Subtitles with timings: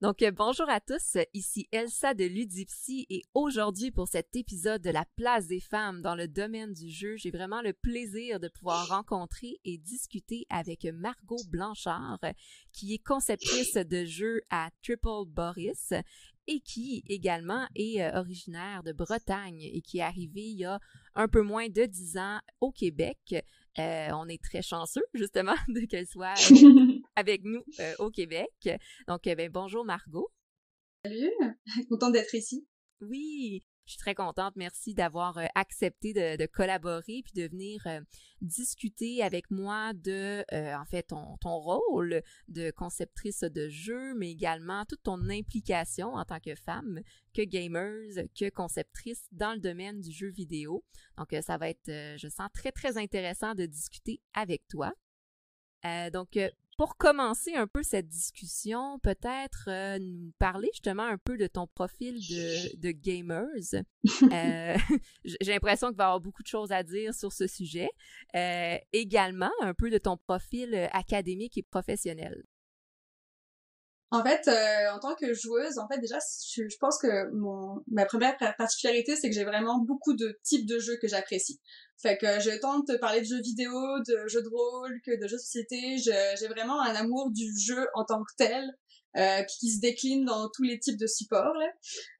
[0.00, 4.88] Donc, euh, bonjour à tous, ici Elsa de Ludipsy et aujourd'hui pour cet épisode de
[4.88, 8.88] la place des femmes dans le domaine du jeu, j'ai vraiment le plaisir de pouvoir
[8.88, 12.18] rencontrer et discuter avec Margot Blanchard,
[12.72, 15.92] qui est conceptrice de jeux à Triple Boris
[16.46, 20.80] et qui également est euh, originaire de Bretagne et qui est arrivée il y a
[21.14, 23.18] un peu moins de dix ans au Québec.
[23.78, 27.64] Euh, on est très chanceux, justement, de qu'elle soit euh, avec nous
[27.98, 28.68] au Québec.
[29.08, 30.30] Donc, ben, bonjour Margot.
[31.04, 31.32] Salut,
[31.88, 32.66] contente d'être ici.
[33.00, 34.54] Oui, je suis très contente.
[34.54, 38.00] Merci d'avoir euh, accepté de, collaborer puis de venir euh,
[38.40, 44.30] discuter avec moi de, euh, en fait, ton, ton, rôle de conceptrice de jeu, mais
[44.30, 47.00] également toute ton implication en tant que femme,
[47.34, 50.84] que gamers, que conceptrice dans le domaine du jeu vidéo.
[51.18, 54.92] Donc, ça va être, je sens, très, très intéressant de discuter avec toi.
[56.12, 56.38] donc,
[56.80, 61.66] pour commencer un peu cette discussion, peut-être euh, nous parler justement un peu de ton
[61.66, 63.46] profil de, de gamers.
[64.32, 64.76] Euh,
[65.24, 67.90] j'ai l'impression qu'il va y avoir beaucoup de choses à dire sur ce sujet.
[68.34, 72.44] Euh, également, un peu de ton profil académique et professionnel.
[74.12, 76.18] En fait, euh, en tant que joueuse, en fait, déjà,
[76.54, 80.80] je, pense que mon ma première particularité, c'est que j'ai vraiment beaucoup de types de
[80.80, 81.60] jeux que j'apprécie.
[82.02, 83.72] Fait que j'ai autant de te parler de jeux vidéo,
[84.08, 85.98] de jeux de rôle que de jeux de société.
[85.98, 88.64] J'ai vraiment un amour du jeu en tant que tel.
[89.16, 91.52] Euh, qui se décline dans tous les types de supports.
[91.54, 91.66] Là.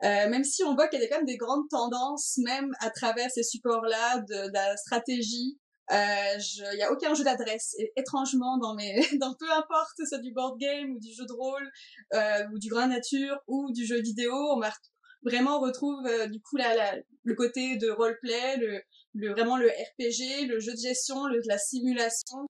[0.03, 2.91] Euh, même si on voit qu'il y a quand même des grandes tendances, même à
[2.91, 5.57] travers ces supports-là, de, de la stratégie,
[5.91, 7.75] il euh, y a aucun jeu d'adresse.
[7.79, 11.33] Et étrangement, dans mes, dans peu importe, c'est du board game ou du jeu de
[11.33, 11.71] rôle
[12.15, 14.61] euh, ou du grand nature ou du jeu vidéo, on
[15.23, 18.81] vraiment retrouve euh, du coup la, le côté de roleplay, le,
[19.15, 22.47] le vraiment le RPG, le jeu de gestion, le, la simulation,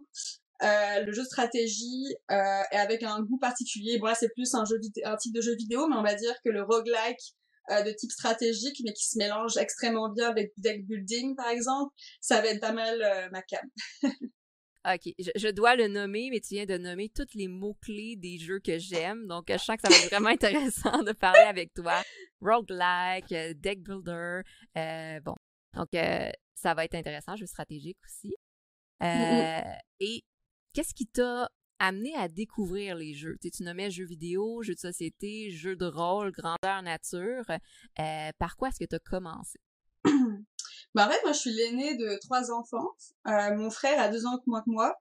[0.62, 3.98] euh, le jeu de stratégie euh, et avec un goût particulier.
[3.98, 6.34] Bon là c'est plus un jeu un type de jeu vidéo, mais on va dire
[6.44, 7.34] que le roguelike
[7.70, 11.94] euh, de type stratégique, mais qui se mélange extrêmement bien avec deck building, par exemple,
[12.20, 13.68] ça va être pas mal euh, ma cam.
[14.86, 18.60] OK, je, dois le nommer, mais tu viens de nommer tous les mots-clés des jeux
[18.60, 19.26] que j'aime.
[19.26, 22.02] Donc, je sens que ça va être vraiment intéressant de parler avec toi.
[22.40, 24.40] Roguelike, euh, deck builder,
[25.22, 25.34] bon.
[25.74, 25.90] Donc,
[26.54, 28.34] ça va être intéressant, jeu stratégique aussi.
[30.00, 30.24] Et
[30.72, 31.50] qu'est-ce qui t'a
[31.80, 33.36] amené à découvrir les jeux.
[33.40, 37.44] Tu, tu nommais jeux vidéo, jeux de société, jeux de rôle, grandeur nature.
[37.98, 39.58] Euh, par quoi est-ce que tu as commencé?
[40.04, 42.90] ben, en fait, moi, je suis l'aînée de trois enfants.
[43.26, 44.94] Euh, mon frère a deux ans moins que moi.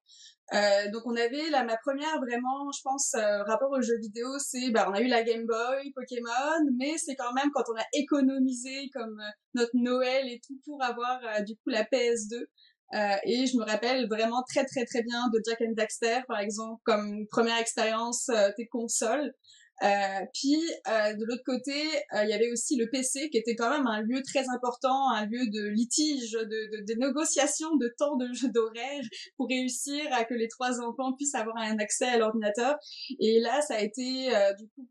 [0.51, 3.13] Euh, donc on avait là ma première vraiment je pense
[3.45, 7.15] rapport aux jeux vidéo c'est bah on a eu la Game Boy Pokémon mais c'est
[7.15, 9.21] quand même quand on a économisé comme
[9.53, 12.47] notre Noël et tout pour avoir du coup la PS2
[12.93, 16.39] euh, et je me rappelle vraiment très très très bien de Jack and Daxter par
[16.39, 19.33] exemple comme première expérience euh, des consoles.
[19.81, 23.69] Euh, puis euh, de l'autre côté, il y avait aussi le PC qui était quand
[23.69, 28.17] même un lieu très important, un lieu de litige, de, de, de négociation de temps
[28.17, 29.03] de jeu d'horaire
[29.37, 32.75] pour réussir à que les trois enfants puissent avoir un accès à l'ordinateur.
[33.21, 34.29] Et là, ça a été
[34.59, 34.85] du coup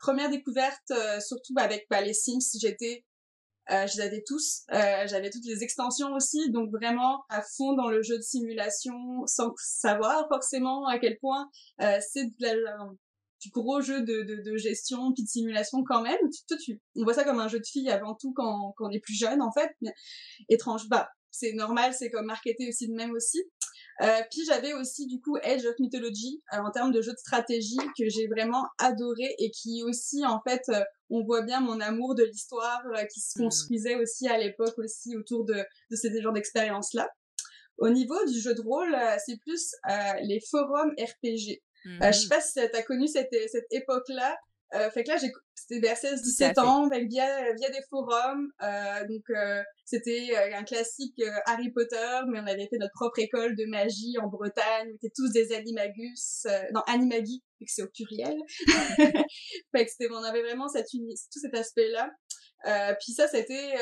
[0.00, 2.56] première découverte, surtout avec bah, les Sims.
[2.60, 3.04] J'étais
[3.70, 4.62] euh, je les avais tous.
[4.72, 9.26] Euh, j'avais toutes les extensions aussi, donc vraiment à fond dans le jeu de simulation,
[9.26, 11.48] sans savoir forcément à quel point
[11.80, 12.26] euh, c'est
[13.40, 16.18] du gros jeu de, de, de, gestion puis de simulation quand même.
[16.48, 18.90] Tu, tu, on voit ça comme un jeu de filles avant tout quand, quand on
[18.90, 19.70] est plus jeune en fait.
[19.80, 19.92] Mais
[20.48, 23.42] étrange, bah c'est normal, c'est comme marketé aussi de même aussi.
[24.02, 27.18] Euh, puis j'avais aussi du coup Edge of Mythology euh, en termes de jeu de
[27.18, 31.80] stratégie que j'ai vraiment adoré et qui aussi en fait euh, on voit bien mon
[31.80, 32.82] amour de l'histoire
[33.12, 33.42] qui se mmh.
[33.42, 35.54] construisait aussi à l'époque aussi autour de,
[35.90, 37.10] de ces genres d'expériences là.
[37.76, 38.94] Au niveau du jeu de rôle,
[39.26, 39.74] c'est plus
[40.22, 41.62] les forums RPG.
[41.84, 42.28] je sais mmh.
[42.28, 44.36] pas si tu as connu cette, cette époque-là.
[44.74, 48.50] Euh, fait que là, j'ai c'était vers 16-17 ans, via via des forums.
[48.62, 53.18] Euh, donc euh, c'était euh, un classique Harry Potter, mais on avait fait notre propre
[53.18, 54.88] école de magie en Bretagne.
[54.90, 58.36] On était tous des animagus, non animagi, vu que c'est au pluriel.
[58.96, 62.10] fait que c'était, on avait vraiment cette tout cet aspect-là.
[62.66, 63.74] Euh, puis ça, c'était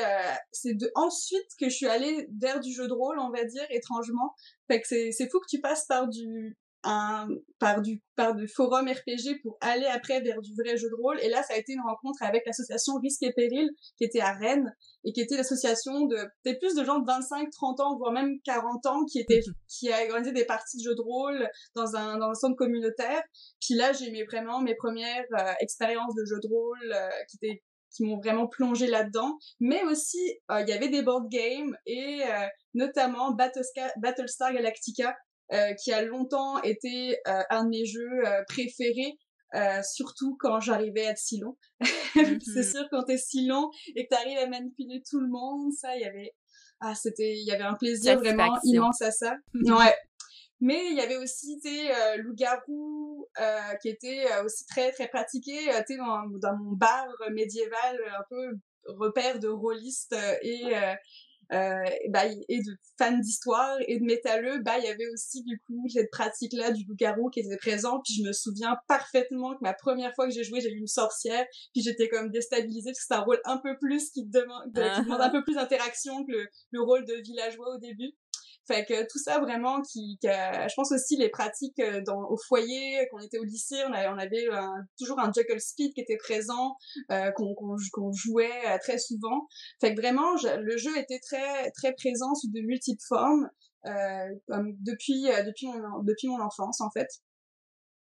[0.51, 3.65] c'est de ensuite que je suis allée vers du jeu de rôle, on va dire
[3.69, 4.33] étrangement.
[4.67, 7.27] Fait que c'est c'est fou que tu passes par du un,
[7.59, 11.19] par du par forum RPG pour aller après vers du vrai jeu de rôle.
[11.21, 14.33] Et là ça a été une rencontre avec l'association Risque et Péril qui était à
[14.33, 14.73] Rennes
[15.03, 18.39] et qui était l'association de peut-être plus de gens de 25 30 ans voire même
[18.45, 22.17] 40 ans qui étaient qui a organisé des parties de jeux de rôle dans un
[22.17, 23.21] dans un centre communautaire.
[23.61, 27.37] Puis là j'ai eu vraiment mes premières euh, expériences de jeux de rôle euh, qui
[27.41, 29.35] étaient qui m'ont vraiment plongé là-dedans.
[29.59, 30.19] Mais aussi
[30.51, 32.21] euh, il y avait des board games et
[32.73, 35.15] notamment Battlestar, Battlestar Galactica
[35.51, 39.17] euh, qui a longtemps été euh, un de mes jeux euh, préférés.
[39.83, 41.57] surtout quand j'arrivais à être si long.
[42.13, 42.71] c'est mm-hmm.
[42.71, 46.01] sûr quand t'es si long et que t'arrives à manipuler tout le monde, ça, il
[46.01, 46.35] y avait,
[46.81, 49.37] ah, c'était, il y avait un plaisir vraiment immense à ça.
[49.53, 49.95] ouais.
[50.61, 55.07] Mais il y avait aussi, tu sais, euh, loup-garou, euh, qui était aussi très, très
[55.07, 55.57] pratiqué,
[55.87, 58.51] tu sais, dans, dans, mon bar médiéval, un peu
[58.85, 60.75] repère de rôlistes et
[61.51, 65.59] euh, bah, et de fans d'histoire et de métalleux, bah il y avait aussi du
[65.65, 68.01] coup cette pratique-là du loup-garou qui était présent.
[68.03, 70.87] Puis je me souviens parfaitement que ma première fois que j'ai joué, j'ai eu une
[70.87, 74.71] sorcière, puis j'étais comme déstabilisée parce que c'est un rôle un peu plus qui demande,
[74.73, 78.13] qui demande un peu plus d'interaction que le, le rôle de villageois au début.
[78.69, 83.07] Fait que tout ça vraiment qui, je pense aussi les pratiques euh, dans au foyer
[83.09, 84.45] quand on était au lycée, on avait, on avait
[84.95, 86.75] toujours un Jekyll Speed qui était présent,
[87.11, 89.47] euh, qu'on qu'on jouait euh, très souvent.
[89.81, 93.49] Fait que vraiment le jeu était très très présent sous de multiples formes
[93.87, 97.07] euh, comme depuis depuis mon depuis mon enfance en fait.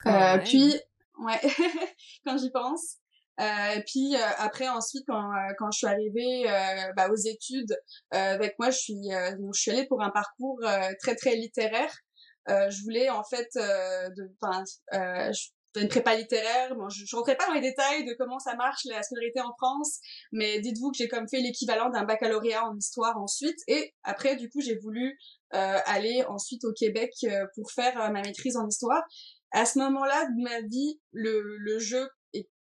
[0.06, 0.74] Euh, puis
[1.18, 1.40] ouais
[2.24, 2.96] quand j'y pense
[3.40, 7.76] euh, puis euh, après ensuite quand euh, quand je suis arrivée euh, bah, aux études
[8.10, 10.60] avec moi je suis je suis allée pour un parcours
[11.00, 11.92] très très littéraire
[12.48, 14.64] je voulais en fait de enfin
[15.80, 16.74] une prépa littéraire.
[16.76, 19.52] Bon, je, je rentrais pas dans les détails de comment ça marche la scolarité en
[19.56, 19.98] France,
[20.32, 23.58] mais dites-vous que j'ai comme fait l'équivalent d'un baccalauréat en histoire ensuite.
[23.68, 25.18] Et après, du coup, j'ai voulu
[25.54, 27.12] euh, aller ensuite au Québec
[27.54, 29.02] pour faire ma maîtrise en histoire.
[29.52, 32.08] À ce moment-là de ma vie, le, le jeu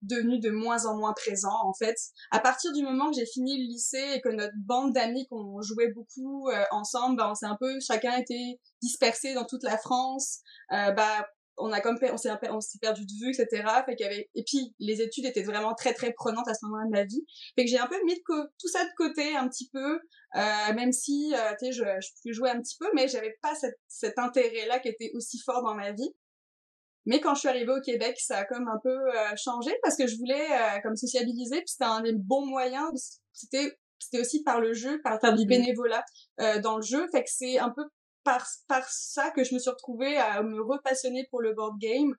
[0.06, 1.96] devenu de moins en moins présent en fait.
[2.32, 5.62] À partir du moment que j'ai fini le lycée et que notre bande d'amis qu'on
[5.62, 9.78] jouait beaucoup euh, ensemble, bah, on s'est un peu chacun été dispersé dans toute la
[9.78, 10.40] France.
[10.72, 11.26] Euh, bah
[11.58, 13.64] on a comme on s'est on s'est perdu de vue etc.
[13.86, 16.66] Fait qu'il y avait et puis les études étaient vraiment très très prenantes à ce
[16.66, 17.26] moment-là de ma vie.
[17.56, 20.00] Fait que j'ai un peu mis tout ça de côté un petit peu,
[20.36, 23.38] euh, même si euh, tu sais je, je pouvais jouer un petit peu, mais j'avais
[23.42, 26.14] pas cette, cet intérêt là qui était aussi fort dans ma vie.
[27.06, 29.96] Mais quand je suis arrivée au Québec, ça a comme un peu euh, changé parce
[29.96, 33.20] que je voulais euh, comme sociabiliser, puis c'était un des bons moyens.
[33.34, 36.04] C'était c'était aussi par le jeu, par faire du bénévolat
[36.40, 37.08] euh, dans le jeu.
[37.12, 37.84] Fait que c'est un peu
[38.24, 42.14] par par ça que je me suis retrouvée à me repassionner pour le board game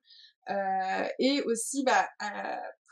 [1.18, 2.08] et aussi bah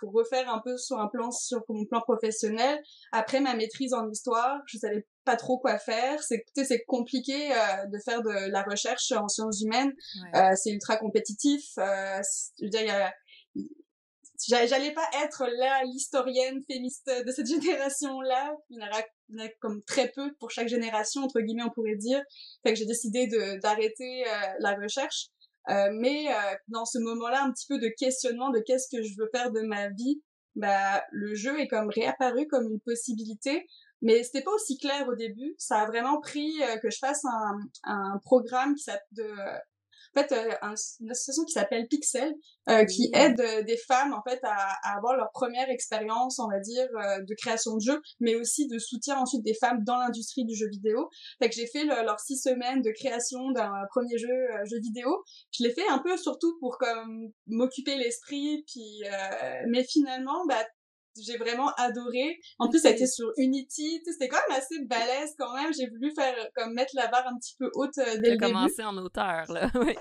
[0.00, 2.82] pour refaire un peu sur un plan sur mon plan professionnel.
[3.12, 6.23] Après ma maîtrise en histoire, je savais pas trop quoi faire.
[6.23, 9.93] C'est c'est compliqué euh, de faire de la recherche en sciences humaines.
[10.35, 11.65] Euh, c'est ultra compétitif.
[11.79, 12.21] Euh,
[12.59, 13.11] je veux dire,
[14.49, 18.55] j'allais pas être là l'historienne féministe de cette génération là.
[18.71, 22.23] Il y en a, comme très peu pour chaque génération entre guillemets on pourrait dire.
[22.62, 25.29] Fait que j'ai décidé de d'arrêter euh, la recherche.
[25.71, 26.26] Euh, mais
[26.69, 29.62] dans ce moment-là, un petit peu de questionnement de qu'est-ce que je veux faire de
[29.62, 30.21] ma vie,
[30.56, 33.67] bah le jeu est comme réapparu comme une possibilité
[34.05, 35.55] mais c'était pas aussi clair au début.
[35.59, 39.31] Ça a vraiment pris euh, que je fasse un, un programme qui s'appelle de
[40.17, 42.33] en fait euh, une association qui s'appelle Pixel
[42.69, 44.55] euh, qui aide des femmes en fait à,
[44.85, 48.79] à, avoir leur première expérience on va dire de création de jeux mais aussi de
[48.79, 51.09] soutien ensuite des femmes dans l'industrie du jeu vidéo.
[51.41, 54.29] Fait que j'ai fait leurs six semaines de création d'un premier jeu
[54.67, 55.25] jeu vidéo.
[55.50, 59.03] Je l'ai fait un peu surtout pour comme m'occuper l'esprit puis
[59.69, 60.62] mais finalement bah
[61.22, 62.38] j'ai vraiment adoré.
[62.58, 64.00] En plus, ça a été sur Unity.
[64.05, 65.72] C'était quand même assez balèze quand même.
[65.72, 68.38] J'ai voulu faire comme mettre la barre un petit peu haute euh, dès le début.
[68.38, 69.71] commencé en auteur, là.
[69.80, 69.94] oui.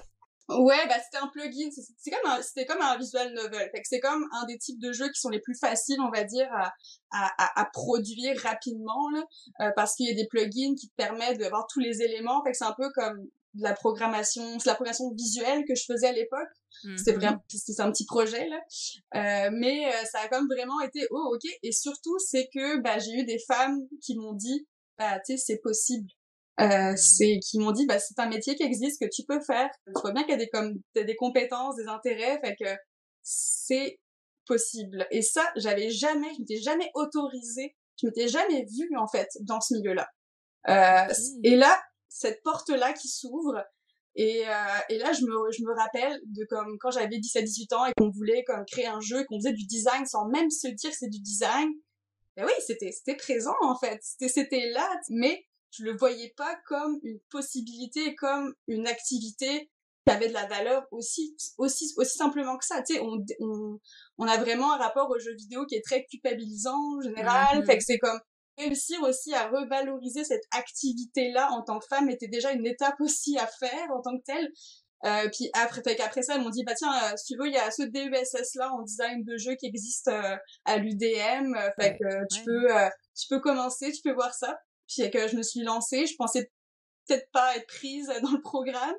[0.49, 3.69] Ouais, bah c'était un plugin, c'est comme un, c'était comme un visual novel.
[3.71, 6.11] Fait que c'est comme un des types de jeux qui sont les plus faciles, on
[6.11, 6.73] va dire, à,
[7.11, 9.23] à, à produire rapidement, là,
[9.61, 12.43] euh, parce qu'il y a des plugins qui te permettent d'avoir tous les éléments.
[12.43, 15.83] Fait que c'est un peu comme de la programmation, c'est la programmation visuelle que je
[15.85, 16.49] faisais à l'époque.
[16.97, 17.15] C'était mm-hmm.
[17.15, 18.59] vraiment, c'était un petit projet là,
[19.15, 21.49] euh, mais euh, ça a comme vraiment été oh ok.
[21.61, 24.67] Et surtout c'est que bah j'ai eu des femmes qui m'ont dit
[24.97, 26.09] bah tu sais c'est possible.
[26.59, 26.97] Euh, mm.
[26.97, 29.69] c'est qui m'ont dit bah c'est un métier qui existe que tu peux faire.
[29.87, 32.69] Je vois bien qu'il y a des comme des compétences, des intérêts, fait que
[33.21, 33.99] c'est
[34.47, 35.07] possible.
[35.11, 39.61] Et ça j'avais jamais, je m'étais jamais autorisée, je m'étais jamais vue en fait dans
[39.61, 40.07] ce milieu-là.
[40.69, 41.79] Euh, et là
[42.13, 43.65] cette porte-là qui s'ouvre.
[44.15, 47.85] Et, euh, et là, je me, je me rappelle de comme quand j'avais 17-18 ans
[47.87, 50.67] et qu'on voulait comme créer un jeu et qu'on faisait du design sans même se
[50.67, 51.69] dire que c'est du design.
[52.37, 56.55] Et oui, c'était c'était présent en fait, c'était c'était là, mais je le voyais pas
[56.67, 59.71] comme une possibilité, comme une activité
[60.05, 62.83] qui avait de la valeur aussi aussi aussi simplement que ça.
[62.83, 63.79] Tu sais, on, on
[64.19, 67.65] on a vraiment un rapport au jeu vidéo qui est très culpabilisant en général, mm-hmm.
[67.65, 68.19] fait que c'est comme
[68.57, 73.37] réussir aussi à revaloriser cette activité-là en tant que femme était déjà une étape aussi
[73.37, 74.51] à faire en tant que telle.
[75.05, 77.53] Euh, puis après, après ça, ils m'ont dit, bah tiens, euh, si tu veux, il
[77.53, 81.97] y a ce DESS-là en design de jeu qui existe euh, à l'UDM, euh, fait
[81.97, 82.67] que tu peux,
[83.19, 84.57] tu peux commencer, tu peux voir ça.
[84.87, 86.49] Puis que je me suis lancée, je pensais
[87.07, 88.95] peut-être pas être prise dans le programme.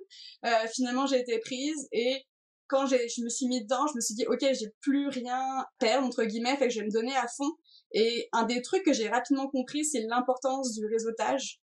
[0.74, 2.22] finalement, j'ai été prise et
[2.66, 5.38] quand j'ai, je me suis mis dedans, je me suis dit, ok, j'ai plus rien
[5.38, 7.50] à perdre, entre guillemets, fait que je vais me donner à fond.
[7.94, 11.60] Et un des trucs que j'ai rapidement compris, c'est l'importance du réseautage,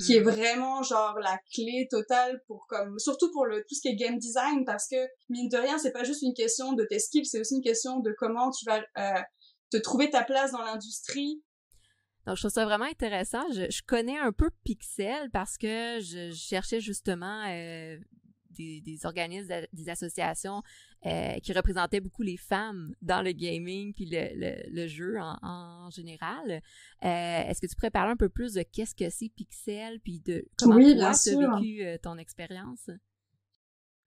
[0.00, 0.30] qui est Mhm.
[0.30, 4.18] vraiment genre la clé totale pour comme, surtout pour le tout ce qui est game
[4.18, 4.96] design, parce que
[5.28, 7.98] mine de rien, c'est pas juste une question de tes skills, c'est aussi une question
[8.00, 9.20] de comment tu vas euh,
[9.70, 11.42] te trouver ta place dans l'industrie.
[12.26, 13.42] Donc, je trouve ça vraiment intéressant.
[13.52, 17.98] Je, je connais un peu Pixel parce que je, je cherchais justement euh,
[18.54, 20.62] des, des organismes, des associations
[21.06, 25.36] euh, qui représentaient beaucoup les femmes dans le gaming puis le, le, le jeu en,
[25.42, 26.50] en général.
[26.50, 26.58] Euh,
[27.48, 30.46] Est-ce que tu pourrais parler un peu plus de qu'est-ce que c'est Pixel puis de
[30.58, 31.56] comment Oui, tu as sûr.
[31.58, 32.88] vécu euh, ton expérience?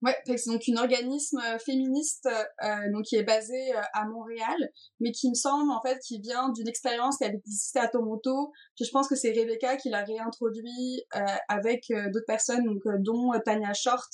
[0.02, 2.28] Ouais, c'est donc une organisme euh, féministe
[2.64, 6.20] euh, donc qui est basé euh, à Montréal, mais qui me semble en fait qui
[6.20, 8.52] vient d'une expérience qui avait existé à Toronto.
[8.80, 13.32] Je pense que c'est Rebecca qui l'a réintroduit euh, avec euh, d'autres personnes, donc dont
[13.46, 14.10] Tanya Short,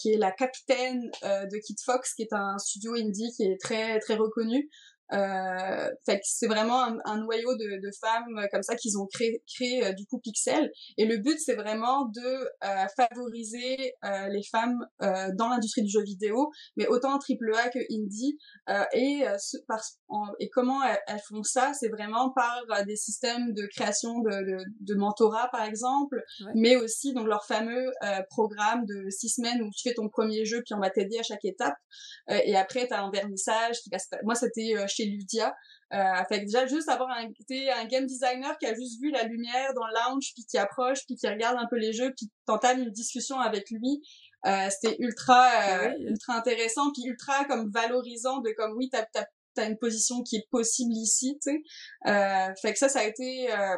[0.00, 3.98] qui est la capitaine de Kid Fox, qui est un studio indie qui est très
[3.98, 4.70] très reconnu.
[5.12, 8.98] Euh, fait que c'est vraiment un, un noyau de, de femmes euh, comme ça qu'ils
[8.98, 10.70] ont créé, créé euh, du coup Pixel.
[10.96, 15.90] Et le but c'est vraiment de euh, favoriser euh, les femmes euh, dans l'industrie du
[15.90, 18.38] jeu vidéo, mais autant AAA que indie.
[18.70, 22.64] Euh, et, euh, ce- par, en- et comment elles, elles font ça C'est vraiment par
[22.86, 26.52] des systèmes de création de, de, de mentorat par exemple, Ouais.
[26.54, 30.44] mais aussi donc leur fameux euh, programme de six semaines où tu fais ton premier
[30.44, 31.74] jeu puis on va t'aider à chaque étape.
[32.30, 34.06] Euh, et après, t'as un vernissage qui va se...
[34.24, 35.54] Moi, c'était euh, chez Ludia.
[35.92, 39.24] Euh, fait que déjà, juste avoir un, un game designer qui a juste vu la
[39.24, 42.30] lumière dans le lounge, puis qui approche, puis qui regarde un peu les jeux, puis
[42.46, 44.02] t'entames une discussion avec lui.
[44.46, 46.04] Euh, c'était ultra, euh, Oui.
[46.08, 49.24] ultra intéressant, puis ultra comme valorisant de comme oui, t'as, t'as,
[49.54, 51.62] t'as une position qui est possible ici, tu sais.
[52.10, 53.76] Euh, fait que ça, ça a été euh,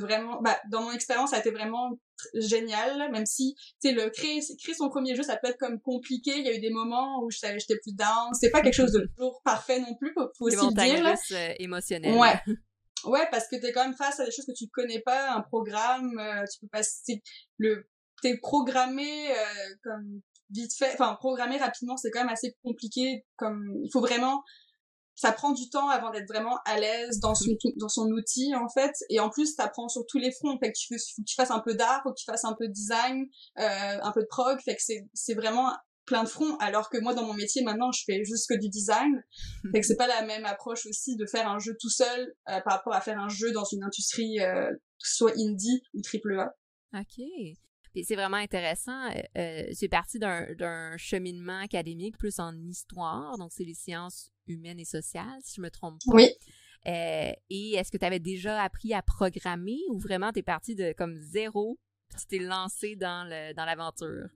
[0.00, 1.98] vraiment, bah, dans mon expérience, ça a été vraiment
[2.34, 5.80] génial, même si, tu sais, le créer, créer son premier jeu, ça peut être comme
[5.80, 6.32] compliqué.
[6.38, 8.32] Il y a eu des moments où j'étais plus down.
[8.38, 11.14] C'est pas quelque chose de toujours parfait non plus, faut, faut aussi le dire, là.
[11.32, 12.14] euh, émotionnelles.
[12.18, 12.34] Ouais.
[13.04, 15.42] Ouais, parce que t'es quand même face à des choses que tu connais pas, un
[15.42, 17.22] programme, euh, tu peux pas, c'est-
[17.58, 17.88] le,
[18.20, 19.34] t'es programmé, euh,
[19.84, 24.42] comme, vite fait, enfin, programmer rapidement, c'est quand même assez compliqué, comme, il faut vraiment,
[25.16, 28.68] ça prend du temps avant d'être vraiment à l'aise dans son, dans son outil, en
[28.68, 31.34] fait, et en plus, t'apprends sur tous les fronts, fait que tu, faut que tu
[31.34, 33.24] fasses un peu d'art, faut que tu fasses un peu de design,
[33.58, 35.72] euh, un peu de prog, fait que c'est, c'est vraiment
[36.04, 38.68] plein de fronts, alors que moi, dans mon métier, maintenant, je fais juste que du
[38.68, 39.22] design,
[39.72, 42.60] fait que c'est pas la même approche aussi de faire un jeu tout seul euh,
[42.60, 46.54] par rapport à faire un jeu dans une industrie euh, soit indie ou triple A.
[46.94, 47.24] OK.
[47.96, 49.06] Puis c'est vraiment intéressant.
[49.06, 54.78] Euh, euh, c'est parti d'un cheminement académique plus en histoire, donc c'est les sciences humaines
[54.78, 56.14] et sociales, si je me trompe pas.
[56.14, 56.28] Oui.
[56.88, 60.74] Euh, et est-ce que tu avais déjà appris à programmer ou vraiment tu es parti
[60.74, 61.78] de comme zéro,
[62.10, 64.28] puis tu t'es lancé dans le dans l'aventure?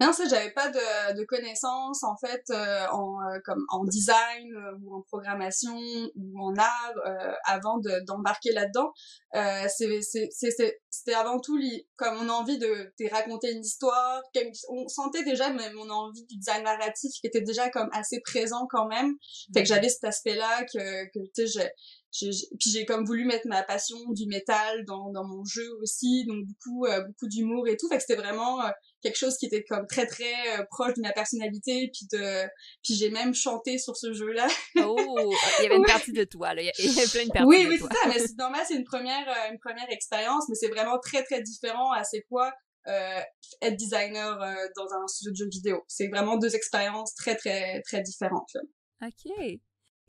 [0.00, 4.52] Non, ça, j'avais pas de, de connaissances en fait euh, en euh, comme en design
[4.56, 5.76] euh, ou en programmation
[6.16, 8.92] ou en art euh, avant de d'embarquer là-dedans.
[9.36, 11.58] Euh, c'était avant tout
[11.96, 14.22] comme on a envie de, de raconter une histoire.
[14.34, 18.20] comme- on sentait déjà même mon envie du design narratif qui était déjà comme assez
[18.20, 19.14] présent quand même.
[19.54, 21.72] Fait que j'avais cet aspect-là que, que tu sais,
[22.12, 26.44] puis j'ai comme voulu mettre ma passion du métal dans, dans mon jeu aussi, donc
[26.46, 27.88] beaucoup euh, beaucoup d'humour et tout.
[27.88, 31.00] Fait que c'était vraiment euh, quelque chose qui était comme très très euh, proche de
[31.00, 31.90] ma personnalité.
[31.92, 32.44] Puis de
[32.82, 34.46] puis j'ai même chanté sur ce jeu-là.
[34.76, 36.62] Oh, il y avait une partie de toi, là.
[36.62, 38.08] Il y avait plein de parties oui, de oui, c'est ça.
[38.08, 41.40] Mais c'est normal, c'est une première euh, une première expérience, mais c'est vraiment très très
[41.40, 42.52] différent à c'est quoi
[42.88, 43.20] euh,
[43.60, 45.84] être designer euh, dans un studio de jeux vidéo.
[45.88, 48.50] C'est vraiment deux expériences très très très différentes.
[48.54, 48.60] là.
[49.06, 49.60] OK.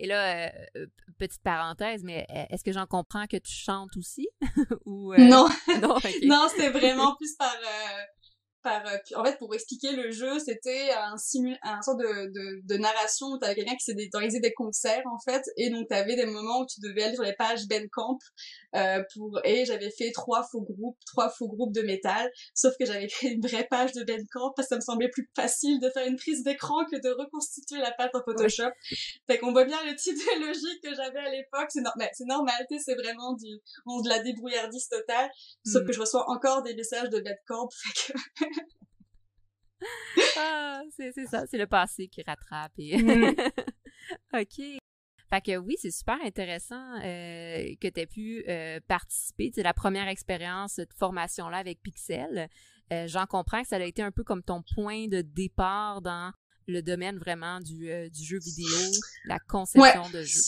[0.04, 0.86] Et là, euh, euh,
[1.18, 4.28] petite parenthèse, mais euh, est-ce que j'en comprends que tu chantes aussi?
[4.86, 5.48] Ou, euh, Non,
[6.26, 8.02] Non, c'était vraiment plus par euh,
[8.64, 12.62] par euh, en fait pour expliquer le jeu c'était un simu un sort de, de,
[12.64, 16.16] de narration où t'avais quelqu'un qui s'est organisé des concerts en fait et donc t'avais
[16.16, 18.18] des moments où tu devais aller sur les pages Bandcamp
[18.76, 22.86] euh, pour et j'avais fait trois faux groupes trois faux groupes de métal sauf que
[22.86, 25.90] j'avais créé une vraie page de Bandcamp parce que ça me semblait plus facile de
[25.92, 28.72] faire une prise d'écran que de reconstituer la page en Photoshop
[29.28, 32.26] fait qu'on voit bien le type de logique que j'avais à l'époque c'est normal c'est
[32.26, 35.30] normal c'est vraiment du on de la débrouillardise totale
[35.66, 35.88] sauf Hmm.
[35.88, 38.18] que je reçois encore des messages de Bandcamp fait que
[40.38, 42.72] Ah, c'est c'est ça, c'est le passé qui rattrape.
[42.78, 42.98] Et...
[42.98, 43.36] Mm.
[44.34, 44.80] OK.
[45.30, 49.52] Fait que oui, c'est super intéressant euh, que tu aies pu euh, participer.
[49.54, 52.48] C'est la première expérience de formation-là avec Pixel.
[52.92, 56.32] Euh, J'en comprends que ça a été un peu comme ton point de départ dans
[56.68, 58.92] le domaine vraiment du, euh, du jeu vidéo,
[59.26, 60.42] la conception de jeu.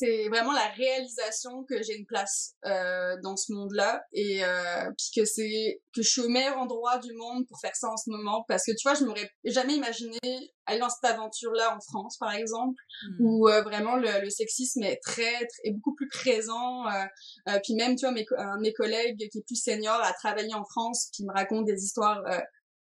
[0.00, 5.20] C'est vraiment la réalisation que j'ai une place euh, dans ce monde-là et euh, puis
[5.20, 8.08] que c'est que je suis au meilleur endroit du monde pour faire ça en ce
[8.10, 10.18] moment parce que tu vois je m'aurais jamais imaginé
[10.66, 13.16] aller dans cette aventure-là en France par exemple hmm.
[13.20, 17.04] où euh, vraiment le, le, sexisme est très, très est beaucoup plus présent euh,
[17.48, 20.12] euh, puis même tu vois mes, un de mes collègues qui est plus senior a
[20.12, 22.22] travaillé en France qui me raconte des histoires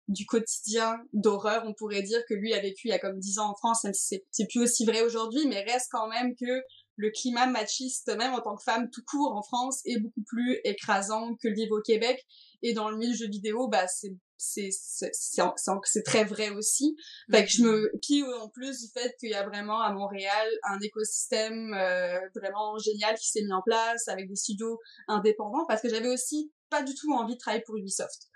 [0.07, 3.39] du quotidien d'horreur, on pourrait dire que lui a vécu il y a comme dix
[3.39, 6.62] ans en France, même si c'est plus aussi vrai aujourd'hui, mais reste quand même que
[6.97, 10.59] le climat machiste, même en tant que femme tout court en France, est beaucoup plus
[10.63, 12.25] écrasant que le vivre au Québec.
[12.61, 16.95] Et dans le milieu jeu vidéo, bah c'est c'est c'est très vrai aussi.
[17.31, 17.99] Fait que je me mm-hmm.
[18.01, 22.77] puis en plus du fait qu'il y a vraiment à Montréal un écosystème euh, vraiment
[22.77, 26.83] génial qui s'est mis en place avec des studios indépendants parce que j'avais aussi pas
[26.83, 28.27] du tout envie de travailler pour Ubisoft.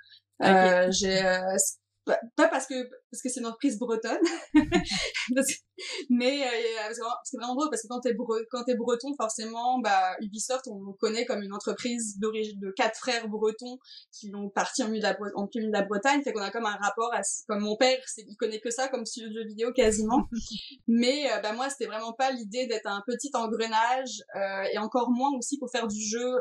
[0.43, 1.55] Euh, j'ai euh,
[2.35, 2.75] pas parce que
[3.11, 4.19] parce que c'est une entreprise bretonne.
[6.09, 8.15] Mais euh, c'est vraiment drôle parce que quand t'es
[8.51, 12.97] quand t'es breton forcément bah Ubisoft on le connaît comme une entreprise d'origine de quatre
[12.97, 13.77] frères bretons
[14.11, 16.21] qui ont parti en milieu de la en milieu de la Bretagne.
[16.21, 19.05] Fait qu'on a comme un rapport à comme mon père il connaît que ça comme
[19.05, 20.27] studio de jeux vidéo quasiment.
[20.87, 25.09] Mais euh, bah moi c'était vraiment pas l'idée d'être un petit engrenage euh, et encore
[25.11, 26.35] moins aussi pour faire du jeu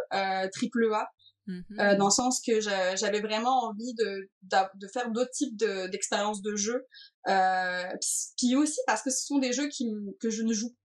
[0.52, 1.08] triple A
[1.48, 1.80] Mm-hmm.
[1.80, 6.54] Euh, dans le sens que j'avais vraiment envie de, de, faire d'autres types d'expériences de,
[6.56, 6.86] jeu.
[7.28, 7.84] Euh,
[8.36, 9.90] puis aussi parce que ce sont des jeux qui,
[10.20, 10.76] que je ne joue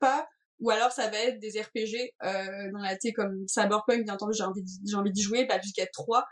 [0.00, 0.28] pas,
[0.60, 4.32] ou alors ça va être des RPG euh, dans la t comme Cyberpunk, bien entendu
[4.36, 6.24] j'ai envie j'ai envie d'y jouer, Baldur's Gate 3,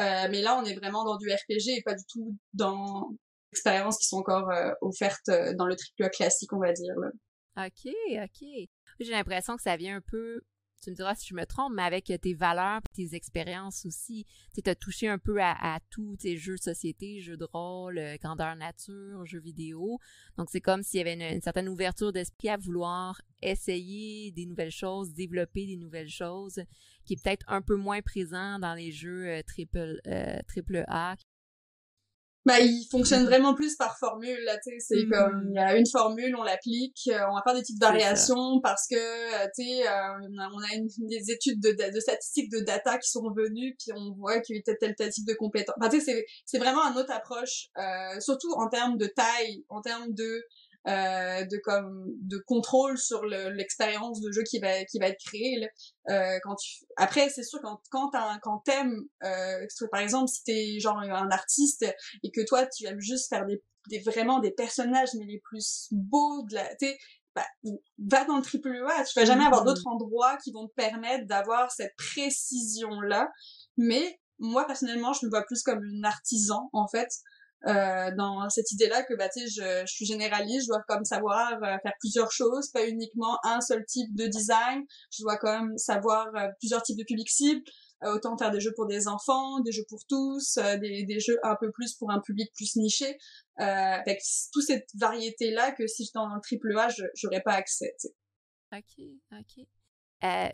[0.00, 3.10] euh, mais là on est vraiment dans du RPG et pas du tout dans
[3.52, 6.94] expériences qui sont encore euh, offertes euh, dans le triple classique on va dire.
[7.56, 8.68] Ok, ok.
[9.00, 10.40] J'ai l'impression que ça vient un peu
[10.82, 14.26] tu me diras si je me trompe, mais avec tes valeurs, tes expériences aussi.
[14.54, 18.16] Tu as touché un peu à, tous tes jeux de société, jeux de rôle, euh,
[18.22, 19.98] grandeur nature, jeux vidéo.
[20.36, 24.70] Donc c'est comme s'il y avait une, certaine ouverture d'esprit à vouloir essayer des nouvelles
[24.70, 26.62] choses, développer des nouvelles choses,
[27.04, 31.16] qui est peut-être un peu moins présent dans les jeux euh, triple, euh, triple A,
[32.46, 34.76] bah il fonctionne vraiment plus par formule là tu sais.
[34.78, 35.10] C'est mm.
[35.10, 38.60] comme il y a une formule on l'applique euh, on va faire des petites variations
[38.62, 42.60] parce que euh, tu sais euh, on a une, des études de, de, statistiques de
[42.60, 45.34] data qui sont venues puis on voit qu'il y a tel tel, tel type de
[45.34, 47.68] compétences enfin tu sais c'est c'est vraiment un autre approche
[48.20, 50.44] surtout en termes de taille en termes de
[50.88, 55.68] euh, de comme de contrôle sur l'expérience de jeu qui va qui va être créée
[56.08, 60.44] euh, quand tu après c'est sûr quand quand un, quand t'aimes euh, par exemple si
[60.44, 61.84] t'es genre un artiste
[62.22, 65.88] et que toi tu aimes juste faire des, des vraiment des personnages mais les plus
[65.90, 66.86] beaux de la tu
[67.34, 67.46] bah,
[67.98, 69.66] va dans le triple A tu vas jamais avoir mmh.
[69.66, 73.28] d'autres endroits qui vont te permettre d'avoir cette précision là
[73.76, 77.08] mais moi personnellement je me vois plus comme une artisan en fait
[77.66, 81.76] euh, dans cette idée-là que bah je, je, suis généraliste, je dois comme savoir euh,
[81.82, 84.84] faire plusieurs choses, pas uniquement un seul type de design.
[85.10, 87.62] Je dois quand même savoir euh, plusieurs types de publics cibles,
[88.02, 91.56] autant faire des jeux pour des enfants, des jeux pour tous, des, des jeux un
[91.58, 93.16] peu plus pour un public plus niché.
[93.56, 94.20] avec
[94.52, 97.96] toute cette variété là que si j'étais dans le triple A, j'aurais pas accès.
[98.70, 99.64] Ok, ok.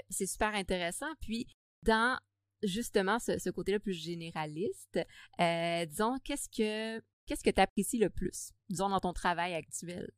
[0.09, 1.13] c'est super intéressant.
[1.21, 1.49] Puis
[1.83, 2.17] dans
[2.63, 4.99] justement ce, côté-là plus généraliste,
[5.41, 10.11] euh, disons, qu'est-ce que qu'est-ce que tu apprécies le plus, disons, dans ton travail actuel?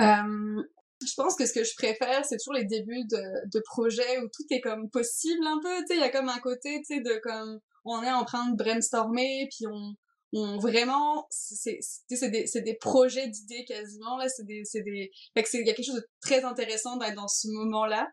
[0.00, 0.62] Euh,
[1.02, 4.24] je pense que ce que je préfère, c'est toujours les débuts de, de projets où
[4.24, 6.96] tout est comme possible un peu, tu sais, il y a comme un côté, tu
[6.96, 9.94] sais, de comme, on est en train de brainstormer, puis on,
[10.32, 15.48] on vraiment, c'est, des, des projets d'idées quasiment, là, c'est des, c'est des, fait que
[15.48, 18.08] c'est, il y a quelque chose de très intéressant d'être dans ce moment-là.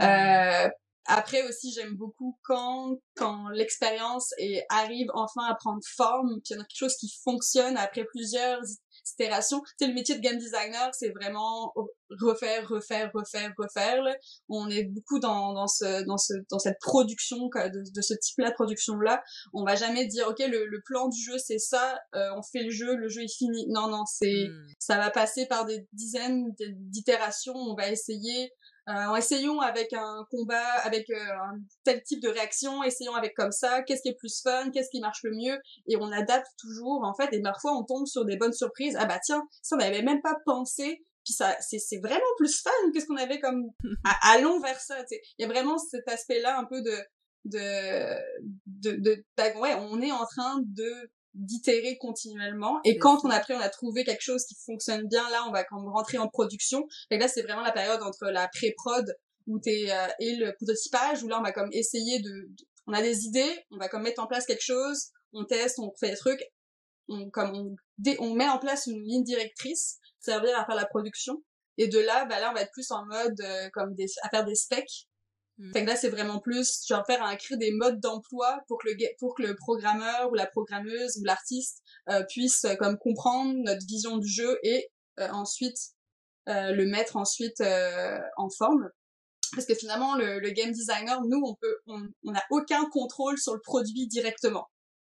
[0.00, 0.68] Euh,
[1.06, 4.32] après aussi, j'aime beaucoup quand quand l'expérience
[4.68, 8.60] arrive enfin à prendre forme, qu'il y a quelque chose qui fonctionne après plusieurs
[9.12, 9.60] itérations.
[9.60, 11.72] Tu sais, le métier de game designer, c'est vraiment
[12.20, 14.02] refaire, refaire, refaire, refaire.
[14.48, 18.50] On est beaucoup dans, dans ce dans ce dans cette production de, de ce type-là
[18.50, 19.22] de production-là.
[19.52, 22.62] On va jamais dire ok le, le plan du jeu c'est ça, euh, on fait
[22.62, 23.66] le jeu, le jeu est fini.
[23.68, 24.66] Non non, c'est hmm.
[24.78, 27.54] ça va passer par des dizaines d'itérations.
[27.54, 28.52] On va essayer
[28.90, 33.52] euh, essayons avec un combat, avec euh, un tel type de réaction, essayons avec comme
[33.52, 37.04] ça, qu'est-ce qui est plus fun, qu'est-ce qui marche le mieux, et on adapte toujours
[37.04, 38.96] en fait, et parfois on tombe sur des bonnes surprises.
[38.98, 42.70] Ah bah tiens, ça on n'avait même pas pensé, puis ça c'est vraiment plus fun
[42.92, 43.70] que ce qu'on avait comme
[44.22, 44.96] allons vers ça.
[45.38, 46.96] Il y a vraiment cet aspect-là un peu de
[47.46, 48.16] de,
[48.66, 52.80] de, de, ouais, on est en train de d'itérer continuellement.
[52.84, 55.52] Et quand on a pris on a trouvé quelque chose qui fonctionne bien là on
[55.52, 56.86] va quand rentrer en production.
[57.10, 59.14] Et là c'est vraiment la période entre la pré-prod
[59.46, 62.50] où t'es euh, et le prototypage où là on va comme essayer de,
[62.86, 65.92] on a des idées on va comme mettre en place quelque chose on teste on
[65.98, 66.42] fait des trucs
[67.08, 67.76] on comme on,
[68.18, 71.42] on met en place une ligne directrice servir à faire la production.
[71.78, 74.28] Et de là, bah là, on va être plus en mode euh, comme des, à
[74.28, 75.08] faire des specs.
[75.60, 75.72] Mm.
[75.72, 78.88] Fait que là, c'est vraiment plus, genre faire un créer des modes d'emploi pour que
[78.88, 83.54] le pour que le programmeur ou la programmeuse ou l'artiste euh, puisse euh, comme comprendre
[83.64, 84.88] notre vision du jeu et
[85.32, 85.76] ensuite
[86.46, 87.62] le mettre ensuite
[88.38, 88.88] en forme.
[89.52, 93.52] Parce que finalement, le, le, game designer, nous, on peut, on n'a aucun contrôle sur
[93.52, 94.66] le produit directement.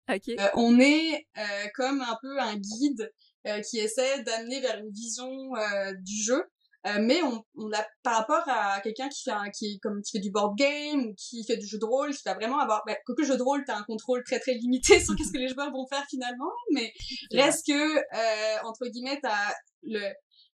[0.07, 0.37] Okay.
[0.55, 1.27] on est
[1.75, 3.11] comme un peu un guide
[3.47, 6.43] euh, qui essaie d'amener vers une vision euh, du jeu.
[6.87, 10.18] Euh, mais on, on a par rapport à quelqu'un qui fait un, qui comme qui
[10.18, 12.83] fait du board game ou qui fait du jeu de rôle qui va vraiment avoir
[12.87, 15.38] bah, que le jeu de rôle t'as un contrôle très très limité sur qu'est-ce que
[15.38, 16.92] les joueurs vont faire finalement mais
[17.33, 20.12] reste que euh, entre guillemets t'as le,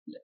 [0.07, 0.17] le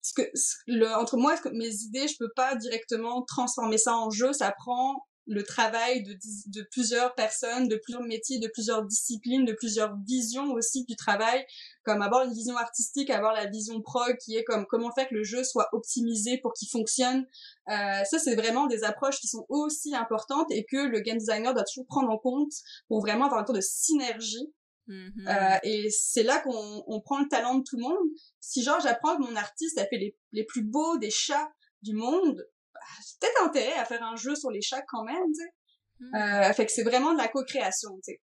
[0.00, 0.22] ce que
[0.66, 5.04] le entre moi mes idées je peux pas directement transformer ça en jeu ça prend
[5.26, 10.52] le travail de, de plusieurs personnes, de plusieurs métiers, de plusieurs disciplines, de plusieurs visions
[10.52, 11.44] aussi du travail,
[11.84, 15.14] comme avoir une vision artistique, avoir la vision prog qui est comme comment faire que
[15.14, 17.26] le jeu soit optimisé pour qu'il fonctionne.
[17.68, 21.54] Euh, ça, c'est vraiment des approches qui sont aussi importantes et que le game designer
[21.54, 22.52] doit toujours prendre en compte
[22.88, 24.52] pour vraiment avoir un temps de synergie.
[24.88, 25.28] Mm-hmm.
[25.28, 28.08] Euh, et c'est là qu'on on prend le talent de tout le monde.
[28.40, 31.94] Si genre j'apprends que mon artiste a fait les, les plus beaux des chats du
[31.94, 32.44] monde,
[33.20, 35.50] peut-être intérêt à faire un jeu sur les chats quand même, tu sais.
[36.00, 36.14] Hmm.
[36.14, 38.20] Euh, fait que c'est vraiment de la co-création, tu sais.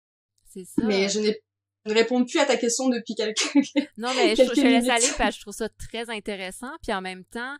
[0.45, 0.85] C'est ça.
[0.85, 1.41] Mais je n'ai
[1.85, 3.53] ne réponds plus à ta question depuis quelques
[3.97, 6.71] Non, mais je, je te laisse aller parce que je trouve ça très intéressant.
[6.81, 7.57] Puis en même temps,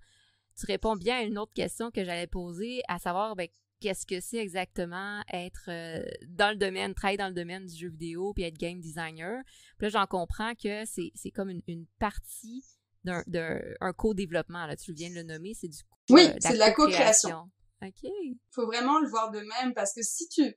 [0.58, 3.48] tu réponds bien à une autre question que j'allais poser, à savoir ben,
[3.82, 7.90] qu'est-ce que c'est exactement être euh, dans le domaine, travailler dans le domaine du jeu
[7.90, 9.42] vidéo puis être game designer.
[9.78, 12.64] Puis là, j'en comprends que c'est comme une, une partie
[13.04, 14.66] d'un un co-développement.
[14.66, 17.50] Là, tu viens de le nommer, c'est du Oui, euh, c'est de la co-création.
[17.82, 18.10] OK.
[18.52, 20.56] Faut vraiment le voir de même parce que si tu...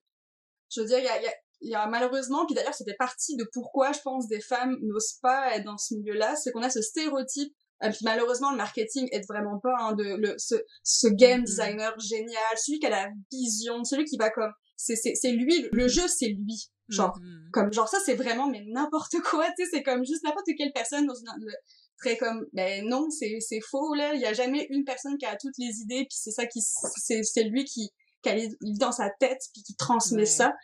[0.71, 3.37] Je veux dire, il y a, y, a, y a, malheureusement, puis d'ailleurs, c'était partie
[3.37, 6.71] de pourquoi, je pense, des femmes n'osent pas être dans ce milieu-là, c'est qu'on a
[6.71, 11.09] ce stéréotype et puis malheureusement, le marketing aide vraiment pas hein, de le ce, ce
[11.09, 11.45] game mm-hmm.
[11.45, 15.69] designer génial, celui qui a la vision, celui qui va comme c'est c'est c'est lui
[15.73, 17.51] le jeu c'est lui genre mm-hmm.
[17.51, 20.73] comme genre ça c'est vraiment mais n'importe quoi tu sais c'est comme juste n'importe quelle
[20.73, 21.27] personne dans une,
[21.99, 24.15] très comme ben non c'est c'est faux là.
[24.15, 26.61] Il y a jamais une personne qui a toutes les idées puis c'est ça qui
[26.97, 27.91] c'est c'est lui qui
[28.23, 28.37] qui a
[28.81, 30.55] dans sa tête puis qui transmet ça.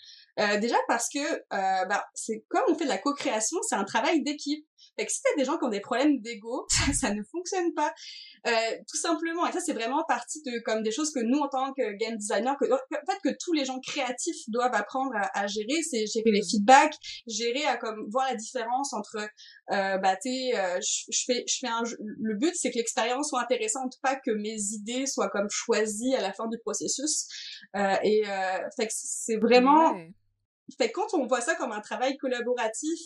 [0.41, 3.85] Euh, déjà parce que euh, bah, c'est comme on fait de la co-création c'est un
[3.85, 4.67] travail d'équipe
[4.99, 6.67] fait que si t'as des gens qui ont des problèmes d'ego,
[7.01, 7.93] ça, ne fonctionne pas.
[8.47, 8.51] Euh,
[8.89, 9.47] tout simplement.
[9.47, 12.17] Et ça, c'est vraiment partie de comme des choses que nous, en tant que game
[12.17, 16.31] designer, que, en fait, que tous les gens créatifs doivent apprendre à, gérer, c'est gérer
[16.31, 16.95] les feedbacks,
[17.27, 21.69] gérer à comme voir la différence entre, euh, bah, tu euh, je fais, je fais
[21.69, 26.15] un, le but, c'est que l'expérience soit intéressante, pas que mes idées soient comme choisies
[26.15, 27.27] à la fin du processus.
[27.77, 29.95] Euh, et euh, fait que c'est vraiment,
[30.79, 32.99] fait que quand on voit ça comme un travail collaboratif,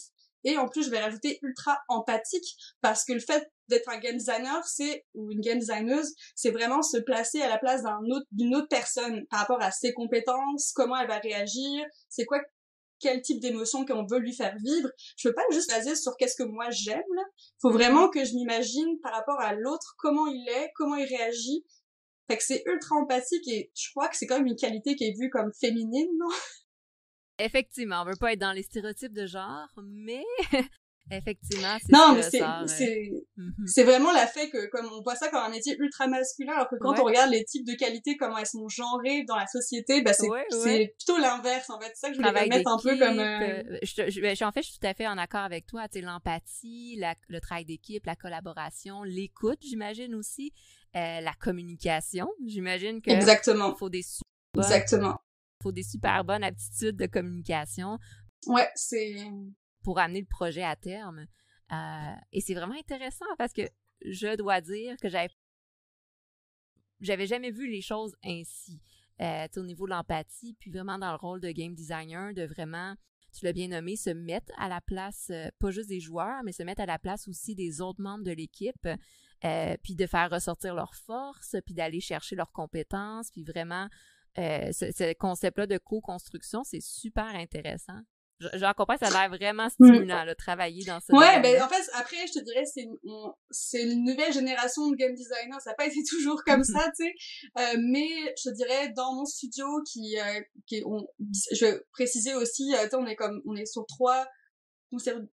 [0.47, 4.17] et en plus, je vais rajouter ultra empathique parce que le fait d'être un game
[4.17, 8.27] designer, c'est ou une game designeuse, c'est vraiment se placer à la place d'un autre
[8.31, 12.41] d'une autre personne par rapport à ses compétences, comment elle va réagir, c'est quoi
[13.01, 14.89] quel type d'émotion qu'on veut lui faire vivre.
[15.17, 17.03] Je veux pas juste baser sur qu'est-ce que moi j'aime.
[17.61, 21.67] Faut vraiment que je m'imagine par rapport à l'autre comment il est, comment il réagit.
[22.29, 25.05] Fait que c'est ultra empathique et je crois que c'est quand même une qualité qui
[25.05, 26.29] est vue comme féminine, non?
[27.39, 30.25] Effectivement, on veut pas être dans les stéréotypes de genre, mais
[31.11, 33.67] effectivement, c'est Non, mais c'est c'est mhm.
[33.67, 36.69] c'est vraiment la fait que comme on voit ça comme un métier ultra masculin alors
[36.69, 40.01] que quand on regarde les types de qualités comment elles sont genrées dans la société,
[40.01, 42.99] bah c'est c'est plutôt l'inverse en fait, c'est ça que je voulais mettre un peu
[42.99, 43.63] comme euh...
[43.71, 45.89] euh je, je, ben, en fait, je suis tout à fait en accord avec toi,
[45.89, 50.53] tu l'empathie, le travail d'équipe, la collaboration, l'écoute, j'imagine aussi,
[50.97, 53.75] euh, la communication, j'imagine que Exactement.
[53.75, 54.05] Il faut des
[54.57, 55.19] Exactement
[55.67, 57.99] faut des super bonnes aptitudes de communication.
[58.47, 59.17] Ouais, c'est
[59.83, 61.27] pour amener le projet à terme.
[61.73, 63.63] Euh, et c'est vraiment intéressant parce que
[64.03, 65.31] je dois dire que j'avais
[67.01, 68.81] j'avais jamais vu les choses ainsi.
[69.21, 72.95] Euh, au niveau de l'empathie, puis vraiment dans le rôle de game designer, de vraiment,
[73.33, 76.53] tu l'as bien nommé, se mettre à la place, euh, pas juste des joueurs, mais
[76.53, 78.87] se mettre à la place aussi des autres membres de l'équipe,
[79.45, 83.89] euh, puis de faire ressortir leurs forces, puis d'aller chercher leurs compétences, puis vraiment
[84.39, 88.01] euh, ce, concept-là de co-construction, c'est super intéressant.
[88.53, 89.71] J'en comprends, ça a l'air vraiment mm.
[89.71, 92.87] stimulant, de travailler dans ce Ouais, ben en fait, après, je te dirais, c'est
[93.51, 95.59] c'est une nouvelle génération de game designers.
[95.61, 97.15] Ça n'a pas été toujours comme ça, tu sais.
[97.59, 101.07] Euh, mais je te dirais, dans mon studio, qui, euh, qui on,
[101.53, 104.27] je vais préciser aussi, euh, on est comme, on est sur trois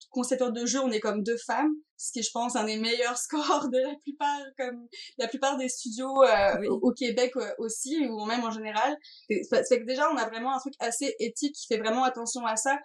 [0.09, 3.17] concepteurs de jeu, on est comme deux femmes, ce qui je pense un des meilleurs
[3.17, 4.87] scores de la plupart comme
[5.17, 8.97] la plupart des studios euh, au, Québec euh, aussi ou même en général.
[9.29, 12.55] C'est que déjà on a vraiment un truc assez éthique qui fait vraiment attention à
[12.55, 12.77] ça.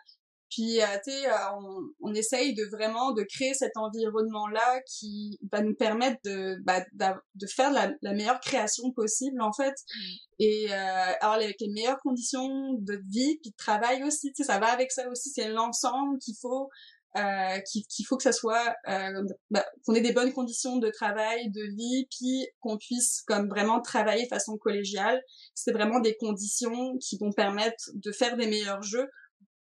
[0.50, 5.61] Puis, euh, tu sais, on, on, essaye de vraiment de créer cet environnement-là qui va
[5.61, 9.74] nous permettre de, bah, de faire la, la, meilleure création possible, en fait.
[9.74, 10.14] Mm.
[10.40, 14.44] Et euh, alors, avec les meilleures conditions de vie, puis de travail aussi, tu sais,
[14.44, 15.30] ça va avec ça aussi.
[15.30, 16.68] C'est l'ensemble qu'il faut
[17.16, 21.50] euh, qu'il faut que ça soit euh, bah, qu'on ait des bonnes conditions de travail,
[21.50, 25.20] de vie, puis qu'on puisse comme vraiment travailler de façon collégiale.
[25.54, 29.08] C'est vraiment des conditions qui vont permettre de faire des meilleurs jeux,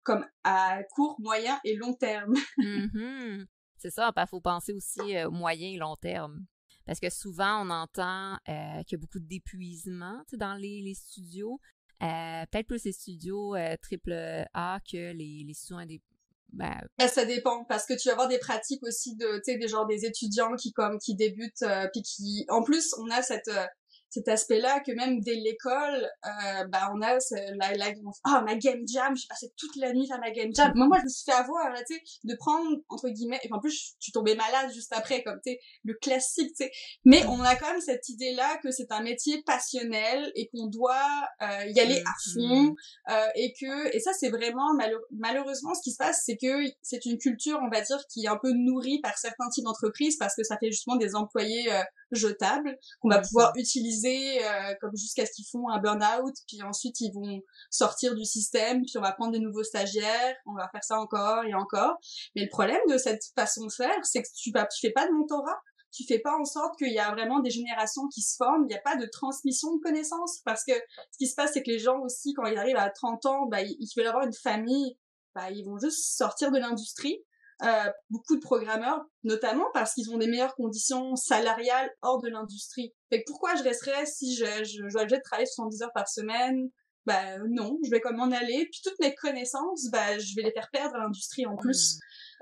[0.04, 2.34] comme à court, moyen et long terme.
[2.58, 3.46] mm-hmm.
[3.78, 6.46] C'est ça, il faut penser aussi euh, moyen et long terme.
[6.86, 11.60] Parce que souvent, on entend euh, qu'il y a beaucoup d'épuisement dans les, les studios.
[12.02, 16.14] Euh, peut-être plus les studios triple A que les, les studios indépendants
[16.54, 19.68] ben, ça dépend parce que tu vas avoir des pratiques aussi de tu sais des
[19.68, 23.48] genres des étudiants qui comme qui débutent euh, puis qui en plus on a cette
[23.48, 23.66] euh,
[24.14, 27.18] cet aspect-là que même dès l'école, euh, bah on a
[27.56, 27.88] la, la
[28.28, 30.72] oh ma game jam, j'ai passé toute la nuit à ma game jam.
[30.76, 33.40] Moi, moi je me suis fait avoir là, tu sais, de prendre entre guillemets.
[33.44, 36.72] Et en plus, tu tombais malade juste après, comme tu sais le classique, tu sais.
[37.06, 40.94] Mais on a quand même cette idée-là que c'est un métier passionnel et qu'on doit
[41.42, 42.76] euh, y aller à fond
[43.10, 44.74] euh, et que et ça c'est vraiment
[45.12, 48.30] malheureusement ce qui se passe, c'est que c'est une culture, on va dire, qui est
[48.30, 51.82] un peu nourrie par certains types d'entreprises parce que ça fait justement des employés euh,
[52.16, 57.00] jetables qu'on va pouvoir utiliser euh, comme jusqu'à ce qu'ils font un burn-out, puis ensuite
[57.02, 60.84] ils vont sortir du système, puis on va prendre des nouveaux stagiaires, on va faire
[60.84, 61.98] ça encore et encore.
[62.36, 65.08] Mais le problème de cette façon de faire, c'est que tu, vas, tu fais pas
[65.08, 65.60] de mentorat,
[65.94, 68.68] tu fais pas en sorte qu'il y a vraiment des générations qui se forment, il
[68.68, 71.70] n'y a pas de transmission de connaissances, parce que ce qui se passe, c'est que
[71.70, 74.98] les gens aussi, quand ils arrivent à 30 ans, bah, ils, veulent avoir une famille,
[75.36, 77.24] bah, ils vont juste sortir de l'industrie,
[77.64, 82.94] euh, beaucoup de programmeurs, notamment parce qu'ils ont des meilleures conditions salariales hors de l'industrie.
[83.10, 86.70] Fait pourquoi je resterais si je, dois travailler 70 heures par semaine?
[87.06, 90.52] Bah non, je vais comme en aller, puis toutes mes connaissances, bah je vais les
[90.52, 91.96] faire perdre à l'industrie en plus.
[91.96, 92.00] Hmm.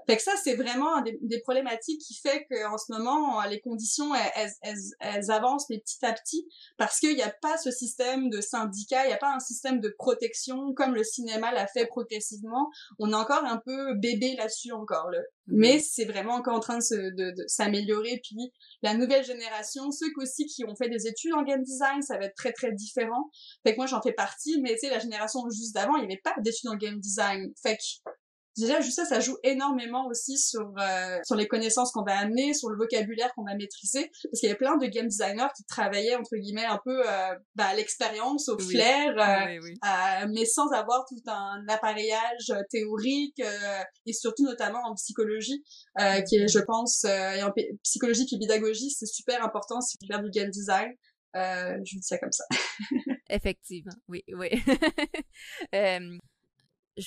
[0.08, 4.14] Fait que ça, c'est vraiment des, des, problématiques qui fait qu'en ce moment, les conditions,
[4.36, 8.42] elles, elles, elles, avancent petit à petit parce qu'il n'y a pas ce système de
[8.42, 12.70] syndicat, il n'y a pas un système de protection comme le cinéma l'a fait progressivement.
[13.00, 15.10] On est encore un peu bébé là-dessus encore.
[15.10, 15.20] Là.
[15.48, 18.22] Mais c'est vraiment encore en train de, de, de s'améliorer.
[18.24, 22.18] Puis la nouvelle génération, ceux aussi qui ont fait des études en game design, ça
[22.18, 23.30] va être très très différent.
[23.64, 26.14] Fait que moi j'en fais partie, mais tu sais la génération juste d'avant, il n'y
[26.14, 27.52] avait pas d'études en game design.
[27.62, 28.12] Fait que
[28.58, 32.54] déjà juste ça ça joue énormément aussi sur euh, sur les connaissances qu'on va amener
[32.54, 35.64] sur le vocabulaire qu'on va maîtriser parce qu'il y a plein de game designers qui
[35.66, 41.06] travaillaient entre guillemets un peu euh, bah, à l'expérience au flair euh, mais sans avoir
[41.08, 43.42] tout un appareillage théorique
[44.06, 45.64] et surtout notamment en psychologie
[46.28, 47.52] qui est je pense et en
[47.84, 50.92] psychologie et pédagogie c'est super important si veux faire du game design.
[51.34, 52.44] Je vous dis ça comme ça.
[53.30, 53.94] Effectivement.
[54.08, 54.50] Oui oui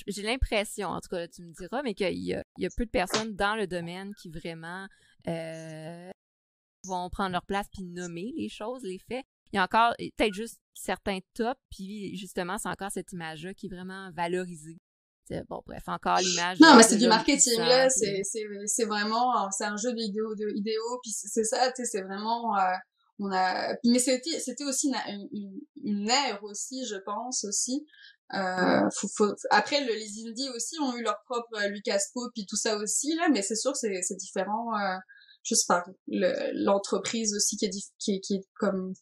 [0.06, 2.90] j'ai l'impression, en tout cas, tu me diras, mais qu'il y, y a, peu de
[2.90, 4.86] personnes dans le domaine qui vraiment
[5.28, 6.10] euh,
[6.84, 9.24] vont prendre leur place puis nommer les choses, les faits.
[9.52, 13.66] Il y a encore peut-être juste certains tops, puis justement, c'est encore cette image-là qui
[13.66, 14.78] est vraiment valorisée.
[15.48, 16.60] Bon, bref, encore l'image.
[16.60, 17.88] Non, mais c'est du marketing, là.
[17.88, 18.22] C'est,
[18.66, 22.02] c'est, vraiment, c'est un jeu de vidéo, de vidéo, puis c'est ça, tu sais, c'est
[22.02, 22.72] vraiment, euh,
[23.18, 27.86] on a, mais c'était, c'était aussi une, une, une ère aussi, je pense, aussi,
[28.32, 29.34] euh, faut, faut...
[29.50, 32.76] Après, le, les indies aussi ont eu leur propre euh, Lucas Pope et tout ça
[32.76, 34.96] aussi, là, mais c'est sûr que c'est différent, euh,
[35.42, 38.94] juste par l'entreprise aussi qui est, qui, qui est comme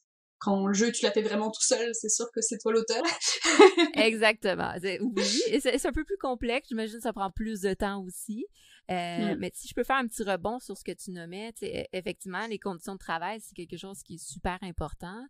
[0.42, 3.02] quand le jeu tu l'as fait vraiment tout seul, c'est sûr que c'est toi l'auteur.
[3.94, 4.72] Exactement.
[4.82, 6.66] Oui, et c'est un peu plus complexe.
[6.68, 8.44] J'imagine que ça prend plus de temps aussi.
[8.90, 9.38] Euh, mm.
[9.38, 12.44] Mais si je peux faire un petit rebond sur ce que tu nommais, e, effectivement,
[12.48, 15.24] les conditions de travail, c'est quelque chose qui est super important.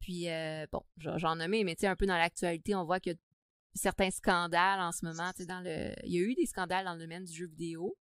[0.00, 3.10] Puis, euh, bon, j'en nommais, mais tu sais, un peu dans l'actualité, on voit que
[3.76, 5.30] certains scandales en ce moment.
[5.46, 7.96] Dans le, il y a eu des scandales dans le domaine du jeu vidéo.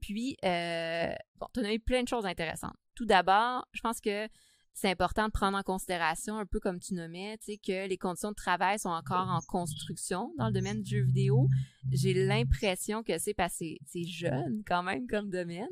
[0.00, 2.76] Puis, euh, bon, tu as eu plein de choses intéressantes.
[2.94, 4.28] Tout d'abord, je pense que
[4.72, 7.98] c'est important de prendre en considération, un peu comme tu nommais, tu sais, que les
[7.98, 11.48] conditions de travail sont encore en construction dans le domaine du jeu vidéo.
[11.92, 15.68] J'ai l'impression que c'est passé, c'est jeune quand même comme domaine.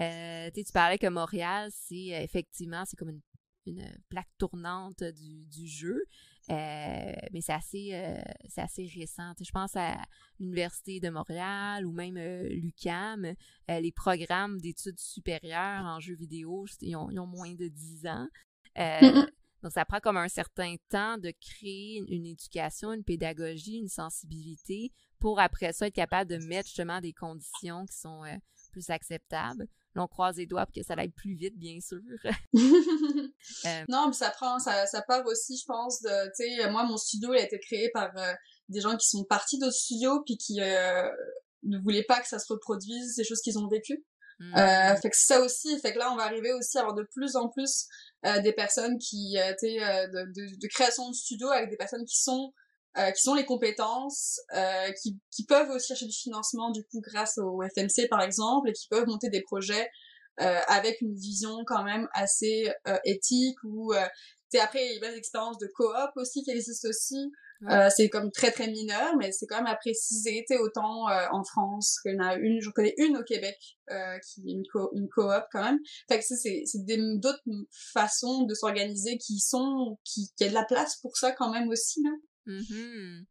[0.00, 3.20] Euh, tu parlais que Montréal, c'est effectivement, c'est comme une,
[3.66, 6.02] une plaque tournante du, du jeu.
[6.50, 9.32] Euh, mais c'est assez, euh, c'est assez récent.
[9.40, 9.96] Je pense à
[10.40, 13.34] l'Université de Montréal ou même euh, l'UCAM.
[13.68, 18.28] les programmes d'études supérieures en jeux vidéo, ils ont, ils ont moins de 10 ans.
[19.62, 24.90] Donc, ça prend comme un certain temps de créer une éducation, une pédagogie, une sensibilité
[25.18, 28.22] pour après ça être capable de mettre justement des conditions qui sont
[28.72, 29.68] plus acceptables.
[29.96, 32.00] On croise les doigts pour que ça aille plus vite, bien sûr.
[32.24, 33.84] euh...
[33.88, 36.96] Non, mais ça prend, ça, ça part aussi, je pense, de, tu sais, moi, mon
[36.96, 38.32] studio, il a été créé par euh,
[38.68, 41.08] des gens qui sont partis d'autres studios, puis qui, euh,
[41.64, 44.04] ne voulaient pas que ça se reproduise, ces choses qu'ils ont vécues.
[44.38, 44.54] Hmm.
[45.02, 47.36] Fait que ça aussi, fait que là on va arriver aussi à avoir de plus
[47.36, 47.86] en plus
[48.42, 52.54] des personnes qui, euh, de, de, de, création de studio avec des personnes qui sont
[52.98, 57.00] euh, qui sont les compétences, euh, qui, qui peuvent aussi chercher du financement du coup
[57.00, 59.88] grâce au FMC par exemple et qui peuvent monter des projets
[60.40, 62.72] euh, avec une vision quand même assez
[63.04, 67.30] éthique ou après il y a des expériences de coop aussi qui existent aussi
[67.68, 70.44] euh, c'est comme très très mineur, mais c'est quand même à préciser.
[70.48, 73.56] Tu autant euh, en France qu'il y en a une, je connais une au Québec
[73.90, 75.78] euh, qui est une, co une coop quand même.
[76.08, 76.84] Fait que c'est c'est
[77.18, 77.42] d'autres
[77.92, 81.68] façons de s'organiser qui sont qui qui a de la place pour ça quand même
[81.68, 82.10] aussi là.
[82.50, 83.24] Mm-hmm.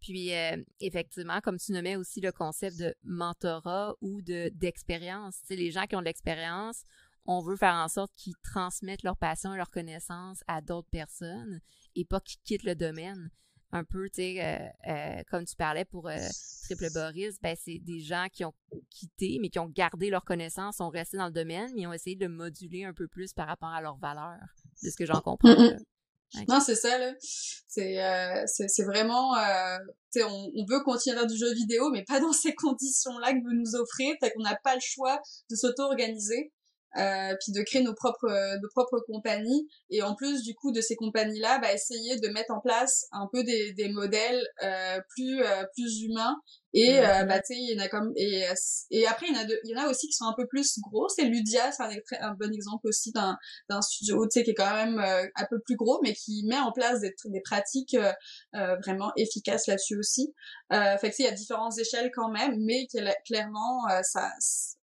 [0.00, 5.70] Puis euh, effectivement, comme tu nommais aussi le concept de mentorat ou de d'expérience, les
[5.70, 6.82] gens qui ont de l'expérience,
[7.26, 11.60] on veut faire en sorte qu'ils transmettent leur passion et leur connaissance à d'autres personnes
[11.96, 13.30] et pas qu'ils quittent le domaine
[13.72, 16.16] un peu, tu sais, euh, euh, comme tu parlais pour euh,
[16.62, 18.54] Triple Boris, ben c'est des gens qui ont
[18.88, 22.16] quitté, mais qui ont gardé leurs connaissances, sont restés dans le domaine, mais ont essayé
[22.16, 24.38] de moduler un peu plus par rapport à leurs valeurs,
[24.82, 25.54] de ce que j'en comprends.
[26.48, 27.14] Non, c'est ça, là.
[27.20, 27.98] C'est
[28.46, 29.34] c'est vraiment...
[30.10, 33.32] sais, on, on, veut continuer à faire du jeu vidéo, mais pas dans ces conditions-là
[33.32, 36.52] que veut nous offrir, fait qu'on n'a pas le choix de s'auto-organiser
[36.96, 38.28] euh, puis de créer nos propres
[38.62, 39.68] nos propres compagnies.
[39.90, 43.06] Et en plus du coup de ces compagnies là bah essayer de mettre en place
[43.12, 46.36] un peu des, des modèles euh, plus euh, plus humains
[46.74, 48.44] et euh, bah tu sais il y en a comme et
[48.90, 50.46] et après il y en a il y en a aussi qui sont un peu
[50.46, 51.08] plus gros.
[51.08, 53.36] C'est Ludia c'est un, un, bon exemple aussi d'un
[53.68, 56.44] d'un studio tu sais qui est quand même euh, un peu plus gros mais qui
[56.46, 57.96] met en place des des pratiques
[58.52, 60.34] vraiment efficaces là-dessus aussi.
[60.70, 62.86] Fait que il y a différentes échelles quand même mais
[63.24, 64.30] clairement ça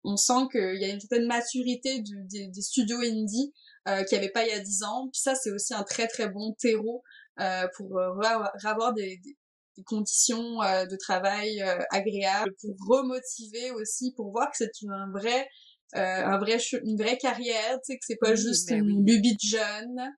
[0.04, 3.54] on sent qu'il y a une certaine maturité du, des, studios indie
[3.88, 5.10] euh, qu'il n'y avait pas il y a dix ans.
[5.12, 7.04] Puis ça, c'est aussi un très très bon terreau
[7.40, 8.20] euh, pour euh,
[8.64, 9.38] avoir des, des,
[9.82, 15.48] conditions euh, de travail euh, agréables, pour remotiver aussi, pour voir que c'est un vrai
[15.96, 20.12] un vrai une vraie carrière, tu sais que c'est pas juste une lubie de jeune.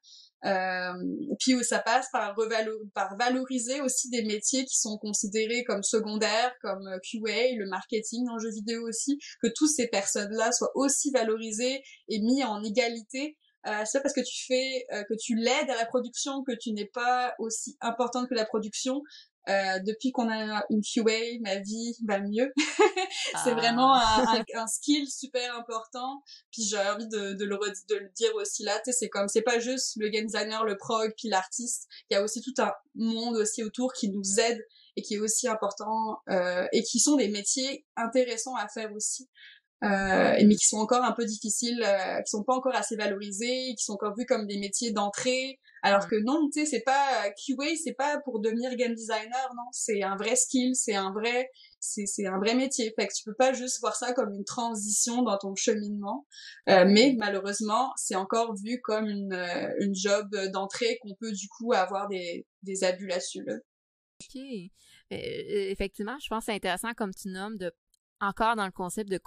[0.45, 0.93] Euh,
[1.39, 2.35] puis ça passe par,
[2.93, 8.27] par valoriser aussi des métiers qui sont considérés comme secondaires, comme euh, QA, le marketing
[8.29, 13.37] en jeu vidéo aussi, que toutes ces personnes-là soient aussi valorisées et mis en égalité.
[13.67, 16.71] Euh, c'est parce que tu fais, euh, que tu l'aides à la production, que tu
[16.73, 19.01] n'es pas aussi importante que la production,
[19.49, 22.51] euh, depuis qu'on a une QA, ma vie va mieux.
[23.43, 26.23] c'est vraiment un, un, un, skill super important.
[26.51, 27.57] Puis j'ai envie de, de, le,
[27.89, 31.13] de le dire aussi là, c'est comme, c'est pas juste le game designer, le prog,
[31.17, 31.87] puis l'artiste.
[32.09, 35.19] Il y a aussi tout un monde aussi autour qui nous aide et qui est
[35.19, 39.29] aussi important euh, et qui sont des métiers intéressants à faire aussi.
[39.83, 43.75] Euh, mais qui sont encore un peu difficiles, euh, qui sont pas encore assez valorisés,
[43.77, 47.29] qui sont encore vus comme des métiers d'entrée, alors que non, tu sais, c'est pas
[47.31, 51.51] QA, c'est pas pour devenir game designer, non, c'est un vrai skill, c'est un vrai,
[51.79, 52.91] c'est c'est un vrai métier.
[52.97, 56.25] Fait que tu peux pas juste voir ça comme une transition dans ton cheminement,
[56.69, 61.47] euh, mais malheureusement, c'est encore vu comme une euh, une job d'entrée qu'on peut du
[61.49, 63.43] coup avoir des des abus là-dessus.
[63.45, 63.55] Là.
[64.23, 64.41] Ok.
[65.11, 67.71] effectivement, je pense que c'est intéressant comme tu nommes de
[68.27, 69.19] encore dans le concept de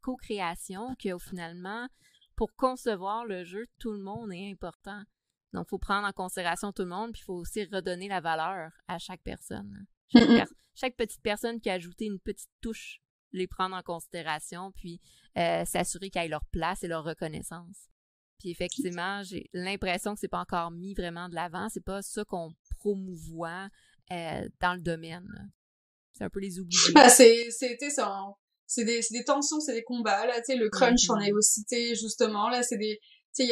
[0.00, 1.88] co-création que finalement,
[2.36, 5.02] pour concevoir le jeu, tout le monde est important.
[5.52, 8.20] Donc, il faut prendre en considération tout le monde, puis il faut aussi redonner la
[8.20, 9.86] valeur à chaque personne.
[10.76, 15.00] Chaque, petite personne qui a ajouté une petite touche, les prendre en considération, puis
[15.38, 17.88] euh, s'assurer qu'ils aient leur place et leur reconnaissance.
[18.40, 21.68] Puis effectivement, j'ai l'impression que c'est pas encore mis vraiment de l'avant.
[21.68, 23.68] C'est pas ça qu'on promouvoit
[24.10, 25.52] euh, dans le domaine.
[26.12, 26.92] C'est un peu les oubliés.
[26.94, 27.50] Bah, c'est,
[28.66, 31.32] c'est, des, c'est des tensions, c'est des combats, là, tu sais, le crunch, on est
[31.32, 32.98] aussi, justement, là, c'est des,
[33.36, 33.46] tu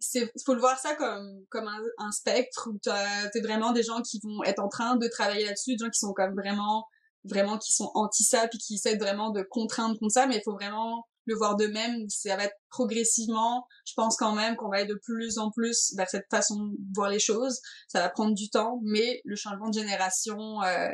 [0.00, 3.72] sais, il faut le voir ça comme, comme un, un spectre où t'as, t'es vraiment
[3.72, 6.34] des gens qui vont être en train de travailler là-dessus, des gens qui sont comme
[6.34, 6.86] vraiment,
[7.24, 10.42] vraiment, qui sont anti ça, puis qui essaient vraiment de contraindre comme ça, mais il
[10.42, 14.68] faut vraiment le voir de même, ça va être progressivement, je pense quand même qu'on
[14.68, 18.08] va être de plus en plus vers cette façon de voir les choses, ça va
[18.08, 20.88] prendre du temps, mais le changement de génération, euh,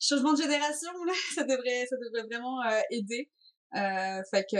[0.00, 0.90] changement de génération,
[1.34, 3.30] ça devrait, ça devrait vraiment euh, aider.
[3.74, 4.56] Euh, fait que,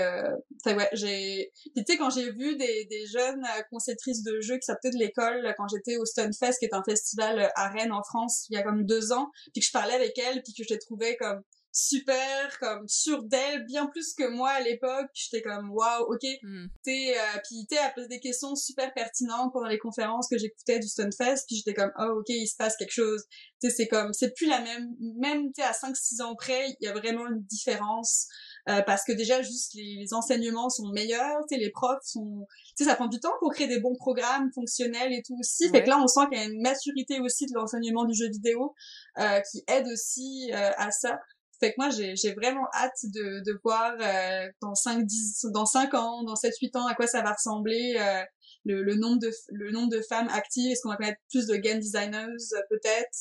[0.64, 4.56] fait ouais, j'ai, tu sais quand j'ai vu des, des jeunes euh, conceptrices de jeux
[4.56, 8.02] qui sortaient de l'école quand j'étais au Stunfest, qui est un festival à Rennes en
[8.02, 10.64] France il y a comme deux ans, puis que je parlais avec elles, puis que
[10.68, 11.40] je les trouvais comme
[11.76, 16.66] super comme sûre d'elle bien plus que moi à l'époque j'étais comme waouh ok mm.
[16.82, 20.78] t'es euh, puis t'es à poser des questions super pertinentes pendant les conférences que j'écoutais
[20.78, 23.24] du Stunfest puis j'étais comme oh ok il se passe quelque chose
[23.60, 26.86] tu c'est comme c'est plus la même même tu à 5 6 ans près il
[26.86, 28.26] y a vraiment une différence
[28.68, 32.46] euh, parce que déjà juste les, enseignements sont meilleurs, tu les profs sont
[32.76, 35.68] tu sais ça prend du temps pour créer des bons programmes fonctionnels et tout aussi.
[35.70, 38.28] Fait que là on sent qu'il y a une maturité aussi de l'enseignement du jeu
[38.28, 38.74] vidéo
[39.18, 41.20] euh, qui aide aussi euh, à ça.
[41.58, 45.94] Fait que moi, j'ai vraiment hâte de, de voir euh, dans 5, 10, dans 5
[45.94, 48.22] ans, dans 7, 8 ans, à quoi ça va ressembler, euh,
[48.64, 50.70] le, le, nombre de, le nombre de femmes actives.
[50.70, 53.18] Est-ce qu'on va connaître plus de game designers, euh, peut-être?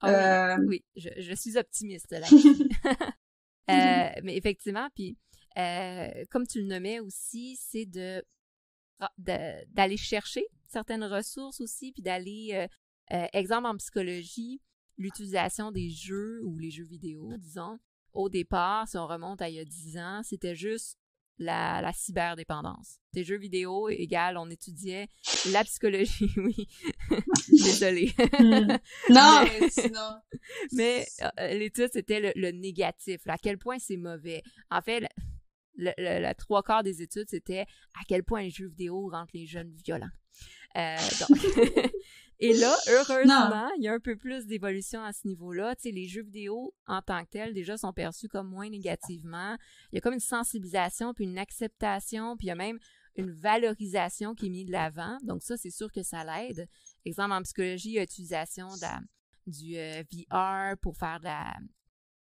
[0.00, 0.84] Ah oui, oui.
[0.96, 2.26] Je, je, suis optimiste là.
[4.22, 5.16] mais effectivement, puis
[6.30, 8.22] comme tu le nommais aussi, c'est de
[9.18, 12.66] d'aller chercher certaines ressources aussi, puis d'aller,
[13.32, 14.60] exemple en psychologie,
[14.98, 17.78] l'utilisation des jeux ou les jeux vidéo, disons,
[18.12, 20.98] au départ, si on remonte à il y a 10 ans, c'était juste
[21.38, 23.00] la, la cyberdépendance.
[23.12, 25.08] Des jeux vidéo égal, on étudiait
[25.50, 26.68] la psychologie, oui.
[27.48, 28.12] Désolée.
[28.38, 28.76] Hmm.
[29.10, 30.20] non, mais, sinon.
[30.72, 31.06] mais
[31.40, 34.42] euh, l'étude, c'était le, négatif, à quel point c'est mauvais.
[34.70, 35.08] En fait,
[35.76, 39.46] le, la trois quarts des études, c'était à quel point les jeux vidéo rendent les
[39.46, 40.10] jeunes violents.
[40.76, 41.38] Euh, donc,
[42.40, 45.76] Et là, heureusement, il y a un peu plus d'évolution à ce niveau-là.
[45.76, 49.56] Tu sais, les jeux vidéo en tant que tels déjà sont perçus comme moins négativement.
[49.92, 52.78] Il y a comme une sensibilisation, puis une acceptation, puis il y a même
[53.16, 55.16] une valorisation qui est mise de l'avant.
[55.22, 56.68] Donc ça, c'est sûr que ça l'aide.
[57.04, 58.68] Exemple, en psychologie, il y a l'utilisation
[59.46, 61.54] du euh, VR pour faire de la,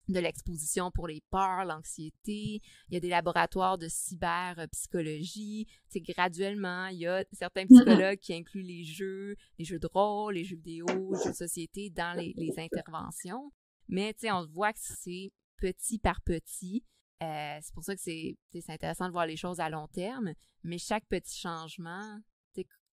[0.08, 2.60] de l'exposition pour les peurs, l'anxiété.
[2.88, 5.66] Il y a des laboratoires de cyberpsychologie.
[5.88, 10.34] C'est graduellement, il y a certains psychologues qui incluent les jeux, les jeux de rôle,
[10.34, 13.52] les jeux vidéo, les jeux de société dans les, interventions.
[13.88, 16.84] Mais on voit que c'est petit par petit.
[17.22, 18.36] Euh, c'est pour ça que c'est
[18.68, 20.32] intéressant de voir les choses à long terme.
[20.64, 22.18] Mais chaque petit changement,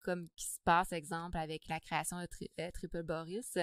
[0.10, 2.28] comme qui se passe, exemple, avec la création de
[2.60, 3.58] euh, Triple Boris,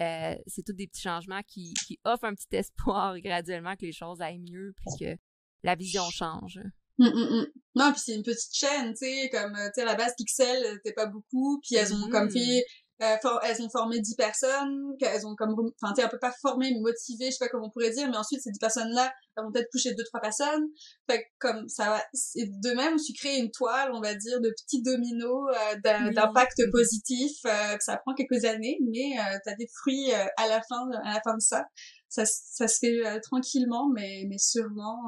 [0.00, 3.92] euh, c'est tous des petits changements qui, qui, offrent un petit espoir graduellement que les
[3.92, 5.16] choses aillent mieux puis que
[5.62, 6.58] la vision change.
[6.98, 7.46] Hum, hum, hum.
[7.76, 10.80] Non, puis c'est une petite chaîne, tu sais, comme, tu sais, à la base, Pixel,
[10.82, 12.64] t'es pas beaucoup, puis elles ont comme fait
[13.00, 16.70] euh, elles ont formé 10 personnes, qu'elles ont comme, enfin, tu un peu pas formé,
[16.72, 19.44] mais motivé, je sais pas comment on pourrait dire, mais ensuite, ces 10 personnes-là, elles
[19.44, 20.64] vont peut-être toucher deux, trois personnes.
[21.10, 24.82] Fait comme ça va, de même, tu crées une toile, on va dire, de petits
[24.82, 30.26] dominos, euh, d'impact positif, euh, ça prend quelques années, mais euh, t'as des fruits euh,
[30.36, 31.64] à la fin, à la fin de ça.
[32.08, 35.00] Ça, ça se fait tranquillement, mais, mais sûrement.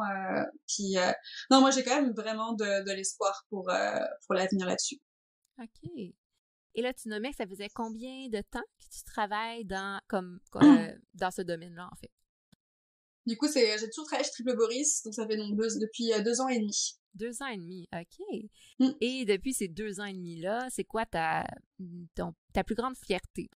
[0.67, 0.97] puis,
[1.51, 3.71] non, moi, j'ai quand même vraiment de, de l'espoir pour,
[4.27, 4.97] pour l'avenir là-dessus.
[5.61, 6.15] OK.
[6.75, 10.41] Et là, tu nommais que ça faisait combien de temps que tu travailles dans, comme,
[10.57, 12.11] euh, dans ce domaine-là, en fait?
[13.27, 16.23] Du coup, c'est, j'ai toujours travaillé chez Triple Boris, donc ça fait donc depuis euh,
[16.23, 16.99] deux ans et demi.
[17.15, 18.19] Deux ans et demi, OK.
[18.81, 18.91] Mm.
[19.01, 21.47] Et depuis ces deux ans et demi-là, c'est quoi ta,
[22.53, 23.49] ta plus grande fierté?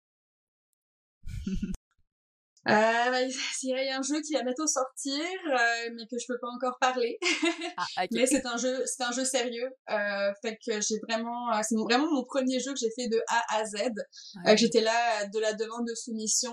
[2.69, 3.23] Euh, bah,
[3.62, 6.49] il y a un jeu qui va bientôt sortir, euh, mais que je peux pas
[6.49, 7.19] encore parler.
[7.97, 9.71] Ah, mais c'est un jeu, c'est un jeu sérieux.
[9.91, 13.21] Euh, fait que j'ai vraiment, euh, c'est vraiment mon premier jeu que j'ai fait de
[13.29, 13.75] A à Z.
[14.47, 16.53] Euh, j'étais là de la demande de soumission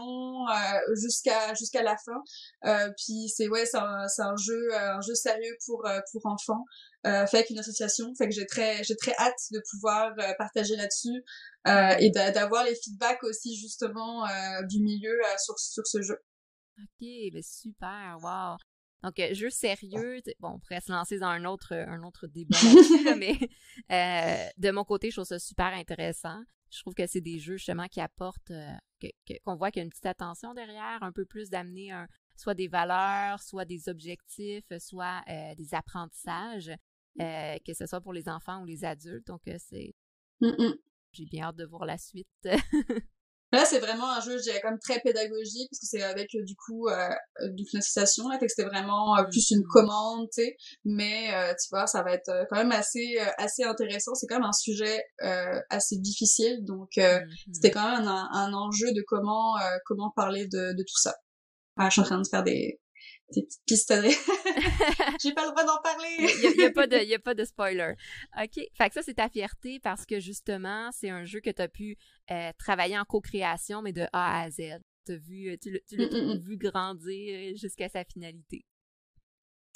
[0.94, 2.92] jusqu'à jusqu'à la fin.
[2.98, 6.64] puis c'est ouais, c'est un, c'est un jeu, un jeu sérieux pour pour enfants.
[7.06, 8.14] Euh, fait avec une association.
[8.16, 11.24] Fait que j'ai très, j'ai très hâte de pouvoir euh, partager là-dessus
[11.68, 14.26] euh, et d'avoir les feedbacks aussi justement
[14.68, 16.18] du milieu sur, sur ce jeu.
[16.80, 18.58] Ok, ben super, wow.
[19.04, 22.58] Donc jeu sérieux, bon, on pourrait se lancer dans un autre, un autre débat
[23.18, 23.38] mais
[24.58, 26.42] de mon côté, je trouve ça super intéressant.
[26.72, 28.52] Je trouve que c'est des jeux justement qui apportent,
[29.46, 32.56] qu'on voit qu'il y a une petite attention derrière, un peu plus d'amener un, soit
[32.56, 35.24] des valeurs, soit des objectifs, soit
[35.56, 36.72] des apprentissages.
[37.22, 39.28] Euh, que ce soit pour les enfants ou les adultes.
[39.28, 39.94] Donc, euh, c'est.
[41.14, 42.28] J'ai bien hâte de voir la suite.
[43.54, 46.44] Là, c'est vraiment un jeu, je dirais, comme très pédagogique, parce que c'est avec, euh,
[46.44, 47.10] du coup, euh,
[47.40, 49.68] une association, là, fait que c'était vraiment plus une mm-hmm.
[49.68, 50.58] commande, tu sais.
[50.84, 51.30] Mais,
[51.62, 54.14] tu vois, ça va être quand même assez assez intéressant.
[54.16, 55.02] C'est quand même un sujet
[55.70, 57.54] assez difficile, donc mm-hmm.
[57.54, 59.56] c'était quand même un, un, enjeu de comment
[59.86, 61.16] comment parler de, de tout ça.
[61.78, 62.80] Ah, je suis en train de faire des,
[63.34, 63.94] des petites pistes
[65.22, 66.16] J'ai pas le droit d'en parler.
[66.20, 67.94] Il y, a, pas de, y a pas de spoiler.
[68.38, 68.60] OK.
[68.74, 71.68] Fait que ça, c'est ta fierté parce que justement, c'est un jeu que tu as
[71.68, 71.98] pu
[72.32, 74.80] euh, travailler en co-création, mais de A à Z.
[75.08, 76.38] As vu, tu l'as mm, mm, mm.
[76.40, 78.66] vu grandir jusqu'à sa finalité.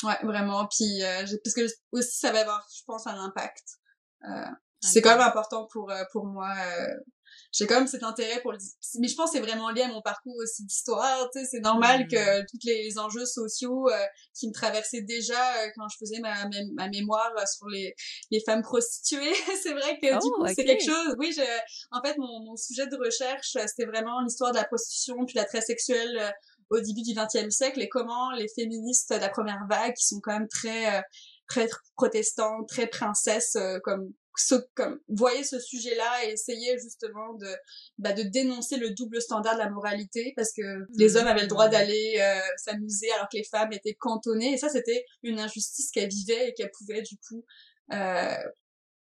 [0.03, 0.67] Ouais, vraiment.
[0.67, 3.63] Puis, euh, parce que aussi, ça va avoir, je pense, un impact.
[4.23, 4.45] Euh,
[4.81, 6.55] c'est quand même important pour, euh, pour moi
[7.51, 8.57] j'ai quand même cet intérêt pour le
[8.99, 11.59] mais je pense que c'est vraiment lié à mon parcours aussi d'histoire tu sais c'est
[11.59, 12.45] normal que mm.
[12.49, 16.87] tous les enjeux sociaux euh, qui me traversaient déjà euh, quand je faisais ma, ma,
[16.89, 17.95] mémoire euh, sur les
[18.31, 21.41] les femmes prostituées c'est vrai que du oh, coup c'est quelque chose oui je
[21.91, 25.45] en fait mon, mon sujet de recherche c'était vraiment l'histoire de la prostitution puis la
[25.45, 26.33] traite sexuelle
[26.69, 30.19] au début du XXe siècle et comment les féministes de la première vague qui sont
[30.21, 31.03] quand même très
[31.47, 37.47] prêtre protestant, très princesse, comme ce, comme voyait ce sujet-là et essayait justement de
[37.97, 41.47] bah, de dénoncer le double standard de la moralité parce que les hommes avaient le
[41.47, 41.71] droit mmh.
[41.71, 44.53] d'aller euh, s'amuser alors que les femmes étaient cantonnées.
[44.53, 47.45] Et ça c'était une injustice qu'elle vivait et qu'elle pouvait du coup
[47.93, 48.37] euh,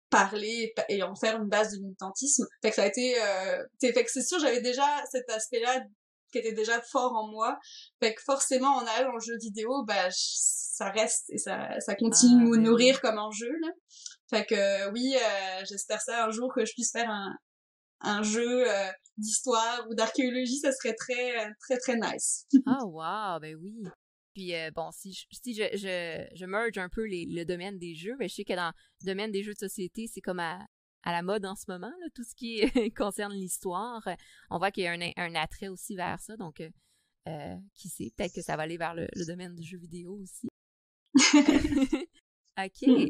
[0.09, 2.45] parler et en faire une base de militantisme.
[2.61, 5.83] Fait que ça a été euh, fait que c'est sûr j'avais déjà cet aspect-là
[6.31, 7.57] qui était déjà fort en moi.
[8.01, 12.45] Fait que forcément en allant en jeu vidéo bah ça reste et ça ça continue
[12.45, 13.69] de ah, nous nourrir comme enjeu là
[14.29, 17.35] fait que oui, euh, j'espère ça un jour que je puisse faire un,
[18.01, 22.45] un jeu euh, d'histoire ou d'archéologie, ça serait très très très nice.
[22.65, 23.75] ah wow, ben oui.
[24.33, 27.79] Puis euh, bon, si je, si je, je, je merge un peu les, le domaine
[27.79, 28.71] des jeux, ben je sais que dans
[29.01, 30.59] le domaine des jeux de société, c'est comme à,
[31.03, 32.61] à la mode en ce moment, là, tout ce qui
[32.95, 34.07] concerne l'histoire.
[34.49, 36.61] On voit qu'il y a un, un, attrait aussi vers ça, donc
[37.27, 40.19] euh, qui sait, peut-être que ça va aller vers le, le domaine du jeu vidéo
[40.21, 40.47] aussi.
[42.57, 42.87] OK.
[42.87, 43.05] Hmm.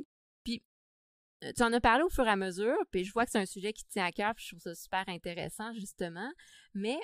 [1.43, 3.39] Euh, tu en as parlé au fur et à mesure, puis je vois que c'est
[3.39, 6.31] un sujet qui tient à cœur, puis je trouve ça super intéressant, justement.
[6.73, 6.97] Mais,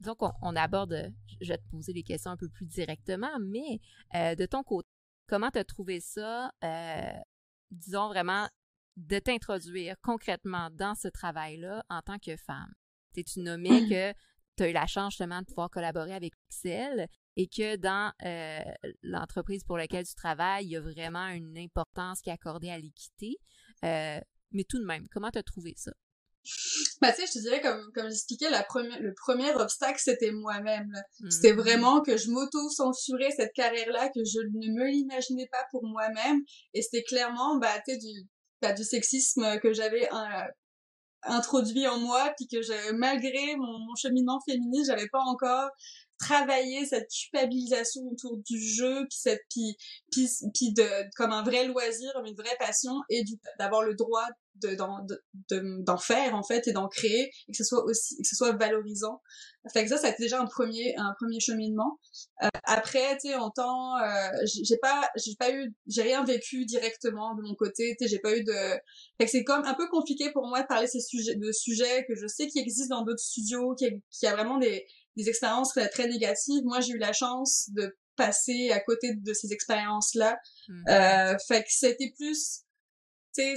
[0.00, 3.80] disons qu'on on aborde, je vais te poser les questions un peu plus directement, mais
[4.14, 4.88] euh, de ton côté,
[5.26, 7.12] comment tu as trouvé ça, euh,
[7.70, 8.48] disons vraiment,
[8.96, 12.72] de t'introduire concrètement dans ce travail-là en tant que femme?
[13.14, 14.12] Tu nommais que
[14.56, 18.12] tu as eu la chance justement de pouvoir collaborer avec Pixel et que dans
[19.02, 22.78] l'entreprise pour laquelle tu travailles, il y a vraiment une importance qui est accordée à
[22.78, 23.38] l'équité.
[23.84, 24.20] Euh,
[24.52, 25.92] mais tout de même, comment t'as trouvé ça?
[27.00, 30.32] Bah, tu sais, je te dirais, comme, comme j'expliquais, la première, le premier obstacle, c'était
[30.32, 30.92] moi-même.
[31.30, 31.56] C'était mm-hmm.
[31.56, 36.40] vraiment que je m'auto-censurais cette carrière-là, que je ne me l'imaginais pas pour moi-même.
[36.74, 38.28] Et c'était clairement, bah, tu sais, du,
[38.60, 40.08] bah, du sexisme que j'avais
[41.24, 45.70] introduit en moi, puis que je, malgré mon, mon cheminement féministe, j'avais pas encore
[46.18, 49.76] travailler cette culpabilisation autour du jeu puis cette puis
[50.10, 50.86] puis, puis de
[51.16, 53.24] comme un vrai loisir une vraie passion et
[53.58, 55.04] d'avoir le droit de d'en
[55.50, 58.52] de, faire en fait et d'en créer et que ce soit aussi que ce soit
[58.52, 59.20] valorisant.
[59.72, 61.98] Fait que ça ça a été déjà un premier un premier cheminement.
[62.42, 66.64] Euh, après tu sais en temps euh, j'ai pas j'ai pas eu j'ai rien vécu
[66.66, 68.52] directement de mon côté tu sais j'ai pas eu de
[69.18, 72.04] fait que c'est comme un peu compliqué pour moi de parler ces sujets de sujets
[72.06, 74.86] que je sais qui existent dans d'autres studios qui qui a vraiment des
[75.16, 76.62] des expériences très négatives.
[76.64, 80.38] Moi, j'ai eu la chance de passer à côté de ces expériences-là.
[80.68, 80.82] Hmm.
[80.88, 82.62] Euh, fait que c'était plus,
[83.34, 83.54] tu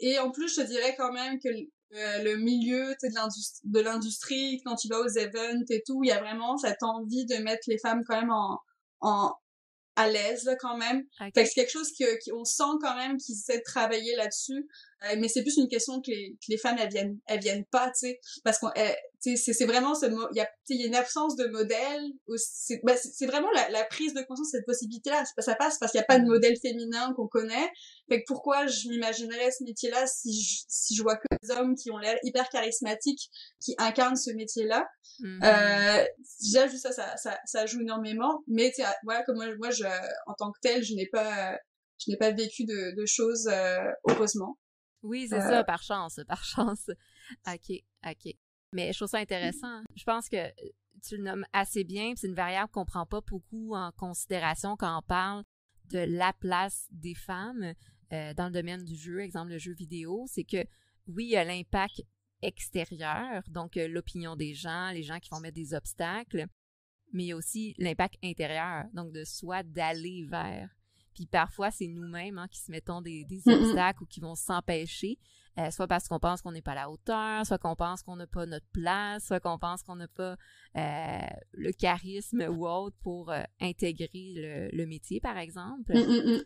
[0.00, 2.94] et en plus, je te dirais quand même que euh, le milieu
[3.64, 7.24] de l'industrie, quand tu vas aux events et tout, il y a vraiment cette envie
[7.26, 8.58] de mettre les femmes quand même en,
[9.00, 9.32] en
[9.96, 11.04] à l'aise quand même.
[11.18, 14.66] Fait que c'est quelque chose que, qu'on sent quand même qu'ils essaient de travailler là-dessus.
[15.04, 17.64] Euh, mais c'est plus une question que les, que les femmes elles viennent elles viennent
[17.66, 18.70] pas, tu sais, parce qu'on
[19.36, 22.02] c'est vraiment ce il y a il y a une absence de modèle
[22.36, 25.92] c'est c'est vraiment la, la, prise de conscience de cette possibilité là ça passe parce
[25.92, 26.28] qu'il n'y a pas de mm.
[26.28, 27.70] modèle féminin qu'on connaît.
[28.08, 31.50] Fait que pourquoi je m'imaginerais ce métier là si je, si je vois que des
[31.50, 33.30] hommes qui ont l'air hyper charismatiques
[33.60, 34.86] qui incarnent ce métier là
[35.20, 35.40] mm.
[35.42, 36.04] euh,
[36.42, 38.42] déjà juste ça, ça ça, ça joue énormément.
[38.48, 38.72] Mais
[39.04, 39.84] voilà comme moi, moi je
[40.26, 41.58] en tant que telle je n'ai pas
[41.98, 44.58] je n'ai pas vécu de, de choses euh, heureusement
[45.04, 45.64] oui, c'est ça, euh.
[45.64, 46.90] par chance, par chance.
[47.46, 48.34] OK, OK.
[48.72, 49.82] Mais je trouve ça intéressant.
[49.94, 50.70] Je pense que euh,
[51.02, 54.98] tu le nommes assez bien, c'est une variable qu'on prend pas beaucoup en considération quand
[54.98, 55.44] on parle
[55.90, 57.74] de la place des femmes
[58.12, 60.64] euh, dans le domaine du jeu, exemple le jeu vidéo, c'est que
[61.06, 62.02] oui, il y a l'impact
[62.40, 66.46] extérieur, donc l'opinion des gens, les gens qui vont mettre des obstacles,
[67.12, 70.70] mais il y a aussi l'impact intérieur, donc de soi d'aller vers
[71.14, 75.18] puis parfois, c'est nous-mêmes hein, qui se mettons des, des obstacles ou qui vont s'empêcher,
[75.58, 78.16] euh, soit parce qu'on pense qu'on n'est pas à la hauteur, soit qu'on pense qu'on
[78.16, 80.36] n'a pas notre place, soit qu'on pense qu'on n'a pas
[80.76, 81.18] euh,
[81.52, 85.94] le charisme ou autre pour euh, intégrer le, le, métier, par exemple.
[85.94, 86.42] Mm, mm, mm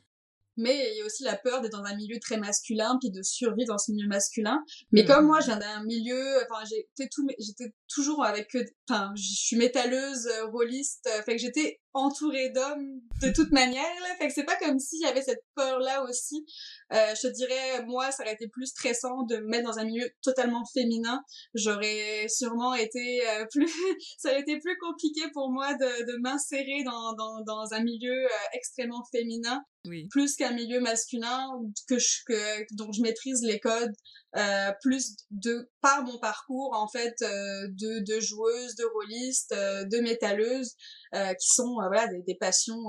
[0.59, 3.23] mais il y a aussi la peur d'être dans un milieu très masculin puis de
[3.23, 4.63] survivre dans ce milieu masculin.
[4.93, 9.13] Mais comme moi je viens d'un milieu enfin j'étais tout j'étais toujours avec que enfin
[9.15, 14.17] je suis métalleuse euh, rôliste euh, fait que j'étais entourée d'hommes de toute manière là.
[14.19, 16.45] Fait que c'est pas comme s'il y avait cette peur là aussi.
[16.93, 19.85] Euh, je te dirais moi ça aurait été plus stressant de me mettre dans un
[19.85, 21.23] milieu totalement féminin.
[21.55, 23.73] J'aurais sûrement été euh, plus
[24.19, 28.27] ça aurait été plus compliqué pour moi de, de m'insérer dans, dans, dans un milieu
[28.53, 29.63] extrêmement féminin
[30.11, 31.49] plus qu'un milieu masculin
[31.89, 33.93] que je que dont je maîtrise les codes
[34.37, 39.85] euh, plus de par mon parcours en fait euh, de de joueuses de rôlistes euh,
[39.85, 40.75] de métalleuses
[41.13, 42.85] qui sont voilà des, des passions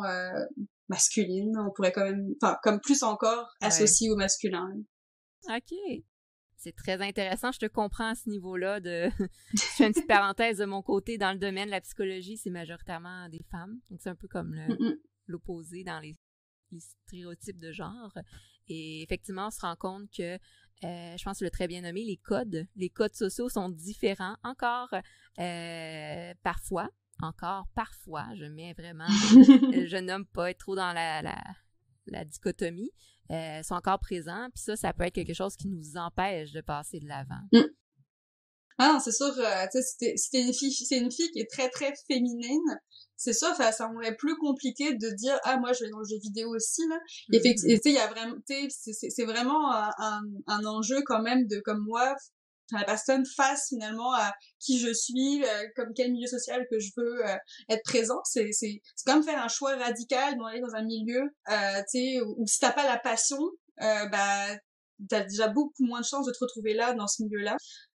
[0.90, 4.70] masculines on pourrait quand même enfin comme plus encore associées au masculin
[5.50, 6.04] ok
[6.62, 7.54] c'est très intéressant.
[7.54, 8.82] Je te comprends à ce niveau-là.
[8.82, 9.10] De...
[9.54, 11.18] je fais une petite parenthèse de mon côté.
[11.18, 13.80] Dans le domaine de la psychologie, c'est majoritairement des femmes.
[13.90, 14.54] Donc, c'est un peu comme
[15.28, 16.18] l'opposé dans les
[16.72, 18.18] les stéréotypes de genre.
[18.68, 22.04] Et effectivement, on se rend compte que, euh, je pense que le très bien nommé,
[22.04, 24.94] les codes, les codes sociaux sont différents encore
[25.40, 26.90] euh, parfois,
[27.22, 31.42] encore parfois, je mets vraiment, je nomme pas être trop dans la, la,
[32.08, 32.92] la dichotomie,
[33.32, 34.50] euh, sont encore présents.
[34.54, 37.42] Puis ça, ça peut être quelque chose qui nous empêche de passer de l'avant.
[37.54, 37.60] Mm.
[38.80, 41.70] Ah c'est sûr, euh, tu sais, si une fille, c'est une fille qui est très
[41.70, 42.80] très féminine,
[43.18, 46.18] c'est sûr, ça semblerait plus compliqué de dire ah moi je vais dans le jeu
[46.22, 46.98] vidéo aussi là.
[47.34, 51.60] Et tu sais, il y a vraiment, c'est vraiment un, un, enjeu quand même de
[51.60, 52.16] comme moi
[52.72, 56.92] la personne face finalement à qui je suis, euh, comme quel milieu social que je
[56.96, 57.36] veux euh,
[57.70, 58.22] être présent.
[58.24, 62.22] C'est c'est c'est comme faire un choix radical d'aller dans un milieu, euh, tu sais,
[62.22, 63.40] où, où, si t'as pas la passion,
[63.82, 64.56] euh, bah
[65.08, 67.56] t'as déjà beaucoup moins de chances de te retrouver là dans ce milieu-là.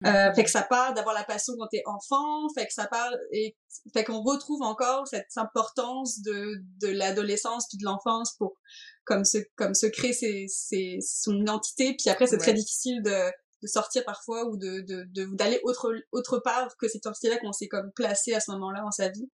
[0.07, 3.13] Euh, fait que ça part d'avoir la passion quand t'es enfant, fait que ça part
[3.33, 3.57] et
[3.93, 8.57] fait qu'on retrouve encore cette importance de de l'adolescence puis de l'enfance pour
[9.05, 13.31] comme se comme se créer ses, ses, son identité puis après c'est très difficile de
[13.63, 17.53] de sortir parfois ou de de d'aller autre autre part que cette identité là qu'on
[17.53, 19.31] s'est comme placé à ce moment-là dans sa vie.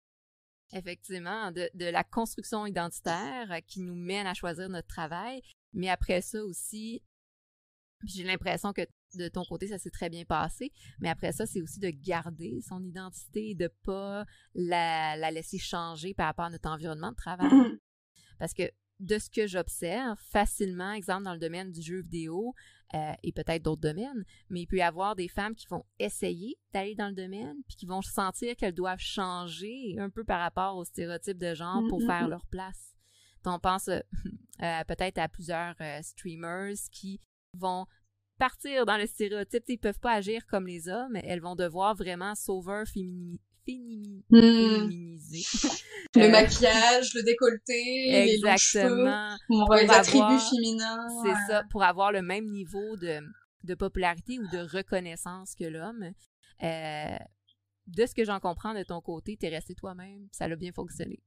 [0.75, 5.43] Effectivement, de, de la construction identitaire qui nous mène à choisir notre travail,
[5.73, 7.03] mais après ça aussi,
[8.05, 8.81] j'ai l'impression que
[9.15, 10.71] de ton côté, ça s'est très bien passé.
[10.99, 14.25] Mais après ça, c'est aussi de garder son identité et de pas
[14.55, 17.49] la, la laisser changer par rapport à notre environnement de travail.
[18.39, 18.63] Parce que
[18.99, 22.53] de ce que j'observe facilement, exemple dans le domaine du jeu vidéo
[22.93, 26.57] euh, et peut-être d'autres domaines, mais il peut y avoir des femmes qui vont essayer
[26.73, 30.77] d'aller dans le domaine puis qui vont sentir qu'elles doivent changer un peu par rapport
[30.77, 32.95] aux stéréotypes de genre pour mm, mm, faire leur place.
[33.45, 33.87] On pense
[34.61, 37.19] euh, peut-être à plusieurs euh, streamers qui
[37.53, 37.85] vont
[38.39, 39.63] partir dans le stéréotype.
[39.67, 41.15] Ils peuvent pas agir comme les hommes.
[41.15, 45.45] Elles vont devoir vraiment sauveur féminin féminiser.
[45.59, 45.69] Hmm.
[46.15, 49.35] le euh, maquillage, le décolleté, Exactement.
[49.49, 51.07] les, attributs féminins.
[51.23, 53.19] C'est ça, pour avoir le même niveau de,
[53.63, 56.11] de popularité ou de reconnaissance que l'homme.
[56.63, 57.17] Euh,
[57.87, 61.21] de ce que j'en comprends de ton côté, t'es resté toi-même, ça a bien fonctionné.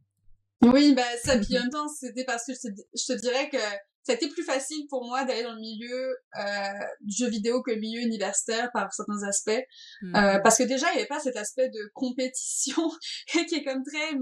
[0.63, 3.51] Oui, ben ça, puis en même temps, c'était parce que je te, je te dirais
[3.51, 3.59] que
[4.07, 7.61] ça a été plus facile pour moi d'aller dans le milieu euh, du jeu vidéo
[7.61, 9.59] que le milieu universitaire par certains aspects euh,
[10.05, 10.43] hmm.
[10.45, 12.89] parce que déjà il n'y avait pas cet aspect de compétition
[13.27, 14.13] qui est comme très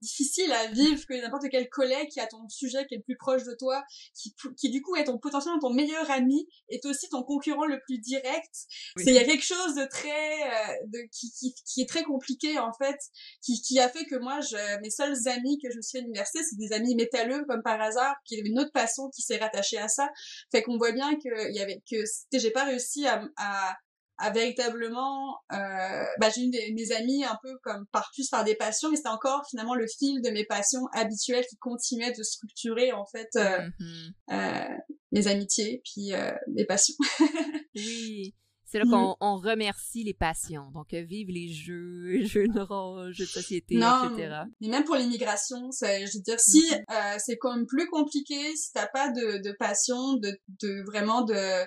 [0.00, 3.16] difficile à vivre que n'importe quel collègue qui a ton sujet qui est le plus
[3.16, 3.82] proche de toi,
[4.14, 7.80] qui, qui du coup est ton potentiellement ton meilleur ami, est aussi ton concurrent le
[7.86, 8.54] plus direct.
[8.96, 12.02] C'est il y a quelque chose de très euh, de qui, qui, qui est très
[12.04, 12.98] compliqué en fait,
[13.42, 15.98] qui, qui a fait que moi je mes seuls amis que je me suis fait
[15.98, 19.22] à l'université, c'est des amis métalleux comme par hasard, qui avaient une autre passion qui
[19.22, 20.08] s'est rattachée à ça.
[20.50, 23.76] Fait qu'on voit bien que il y avait que j'ai pas réussi à, à
[24.18, 28.54] à véritablement euh, bah, j'ai eu mes amis un peu comme par plus par des
[28.54, 32.92] passions mais c'était encore finalement le fil de mes passions habituelles qui continuait de structurer
[32.92, 34.12] en fait euh, mm-hmm.
[34.32, 34.76] euh,
[35.12, 36.94] mes amitiés puis euh, mes passions
[37.74, 38.34] oui
[38.66, 38.90] c'est là mm.
[38.90, 40.70] qu'on on remercie les passions.
[40.72, 44.42] Donc, euh, vive les jeux, jeux de rôle, jeux de société, etc.
[44.60, 46.84] Mais même pour l'immigration, c'est, je veux dire, si mm-hmm.
[46.90, 51.22] euh, c'est quand même plus compliqué, si t'as pas de, de passion, de, de vraiment
[51.22, 51.64] de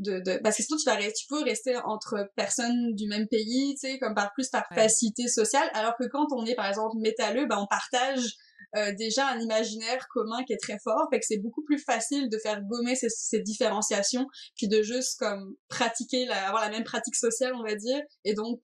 [0.00, 3.74] de, de parce que sinon tu vas tu peux rester entre personnes du même pays
[3.80, 5.68] tu sais comme par plus par facilité sociale.
[5.74, 8.36] Alors que quand on est par exemple métalleux ben on partage
[8.76, 11.08] euh, déjà un imaginaire commun qui est très fort.
[11.10, 14.26] Fait que c'est beaucoup plus facile de faire gommer ces, ces différenciations
[14.56, 18.34] puis de juste comme pratiquer la, avoir la même pratique sociale on va dire et
[18.34, 18.60] donc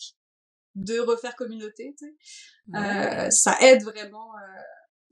[0.74, 2.14] de refaire communauté tu sais.
[2.76, 4.62] Euh, ça aide vraiment euh,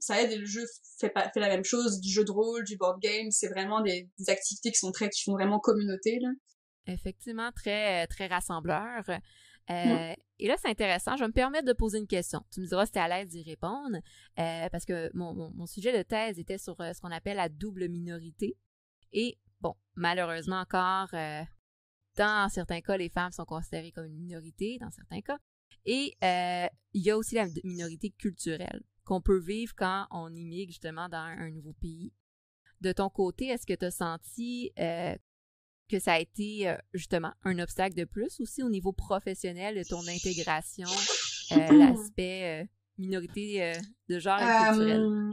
[0.05, 0.63] ça aide et le jeu
[0.99, 3.81] fait pas fait la même chose du jeu de rôle du board game c'est vraiment
[3.81, 6.29] des, des, activités qui sont très qui font vraiment communauté là
[6.87, 9.03] effectivement très très rassembleur
[9.71, 11.15] euh, Et là, c'est intéressant.
[11.15, 12.45] Je vais me permettre de poser une question.
[12.51, 13.97] Tu me diras si tu es à l'aise d'y répondre,
[14.39, 17.37] euh, parce que mon, mon, mon, sujet de thèse était sur euh, ce qu'on appelle
[17.37, 18.57] la double minorité.
[19.13, 21.41] Et bon, malheureusement encore, euh,
[22.17, 25.37] dans certains cas, les femmes sont considérées comme une minorité, dans certains cas.
[25.85, 26.15] Et
[26.93, 31.17] il y a aussi la minorité culturelle qu'on peut vivre quand on immigre justement dans
[31.17, 32.11] un, nouveau pays.
[32.81, 35.15] De ton côté, est-ce que tu as senti euh,
[35.89, 39.83] que ça a été euh, justement un obstacle de plus aussi au niveau professionnel de
[39.83, 40.89] ton intégration,
[41.53, 43.73] euh, l'aspect minorité
[44.09, 45.31] de genre et culturel?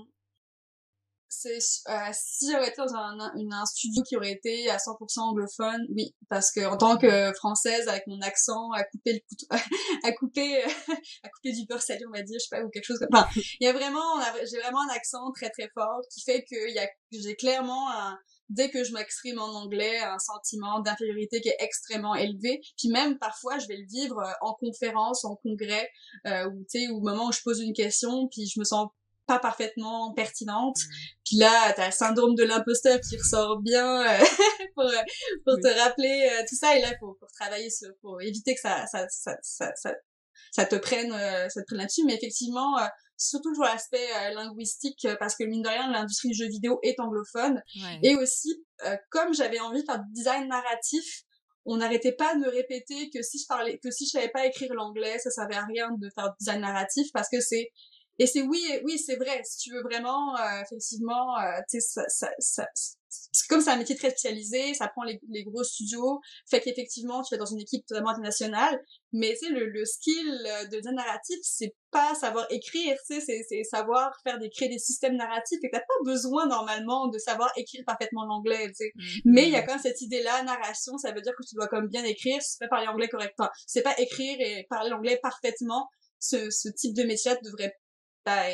[1.33, 1.59] C'est
[1.89, 6.15] euh, si j'aurais été dans un, un, studio qui aurait été à 100% anglophone, oui,
[6.29, 9.47] parce que en tant que française avec mon accent à couper le couteau,
[10.05, 10.63] à couper
[11.23, 13.09] à couper du beurre salé, on va dire, je sais pas ou quelque chose comme
[13.13, 13.29] enfin,
[13.61, 14.21] il y a vraiment
[14.51, 17.91] j'ai vraiment un accent très très fort qui fait que il y a j'ai clairement
[17.91, 18.19] un
[18.53, 22.61] dès que je m'exprime en anglais, un sentiment d'infériorité qui est extrêmement élevé.
[22.77, 25.89] Puis même parfois, je vais le vivre euh, en conférence, en congrès,
[26.27, 28.89] euh, ou tu sais, au moment où je pose une question, puis je me sens
[29.27, 30.79] pas parfaitement pertinentes.
[30.79, 30.95] Mmh.
[31.25, 34.19] Puis là, t'as le syndrome de l'imposteur qui ressort bien euh,
[34.75, 34.91] pour,
[35.45, 36.77] pour te rappeler euh, tout ça.
[36.77, 39.73] Et là, pour, pour travailler sur, pour éviter que ça, ça, ça, ça,
[40.53, 42.05] ça, te prenne, euh, ça te prenne là-dessus.
[42.05, 42.77] Mais effectivement,
[43.17, 47.63] surtout sur l'aspect linguistique, parce que mine de rien, l'industrie du jeu vidéo est anglophone.
[48.03, 48.65] Et aussi,
[49.11, 51.25] comme j'avais envie de faire du design narratif,
[51.65, 54.47] on n'arrêtait pas de me répéter que si je parlais, que si je savais pas
[54.47, 57.71] écrire l'anglais, ça servait à rien de faire du design narratif parce que c'est
[58.19, 59.41] et c'est oui, oui, c'est vrai.
[59.45, 62.67] Si tu veux vraiment, euh, effectivement, euh, tu sais, ça, ça,
[63.49, 67.35] comme c'est un métier très spécialisé, ça prend les, les gros studios, fait qu'effectivement, tu
[67.35, 68.81] es dans une équipe totalement internationale,
[69.13, 70.27] mais tu sais, le, le skill
[70.71, 74.79] de design narratif, c'est pas savoir écrire, tu sais, c'est savoir faire des, créer des
[74.79, 78.93] systèmes narratifs, et t'as pas besoin, normalement, de savoir écrire parfaitement l'anglais, tu sais.
[78.97, 79.21] Mm-hmm.
[79.27, 81.69] Mais il y a quand même cette idée-là, narration, ça veut dire que tu dois
[81.69, 83.49] comme bien écrire, si tu sais parler anglais correctement.
[83.67, 85.89] C'est pas écrire et parler l'anglais parfaitement,
[86.19, 87.75] ce, ce type de métier devrait
[88.25, 88.45] bah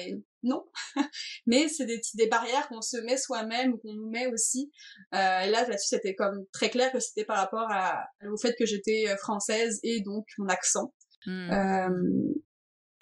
[0.43, 0.65] non.
[1.47, 4.71] Mais c'est des, des barrières qu'on se met soi-même ou qu'on nous met aussi.
[5.15, 8.55] Euh, et là, là-dessus, c'était comme très clair que c'était par rapport à, au fait
[8.59, 10.95] que j'étais euh, française et donc mon accent.
[11.27, 11.51] Mmh.
[11.51, 12.35] Euh,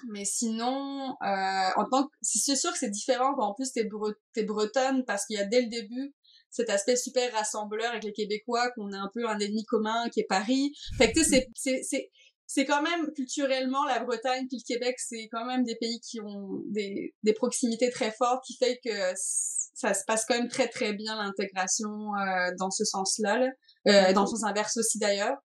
[0.09, 3.89] mais sinon, euh, en tant que, c'est sûr que c'est différent quand en plus t'es,
[4.35, 6.15] t'es bretonne parce qu'il y a dès le début
[6.51, 10.21] cet aspect super rassembleur avec les Québécois, qu'on a un peu un ennemi commun qui
[10.21, 10.73] est Paris.
[10.97, 12.11] Fait que tu sais, c'est, c'est,
[12.47, 16.21] c'est quand même culturellement la Bretagne puis le Québec c'est quand même des pays qui
[16.21, 20.69] ont des, des proximités très fortes qui fait que ça se passe quand même très
[20.69, 23.49] très bien l'intégration euh, dans ce sens-là là.
[23.89, 25.37] Euh, dans le sens inverse aussi d'ailleurs.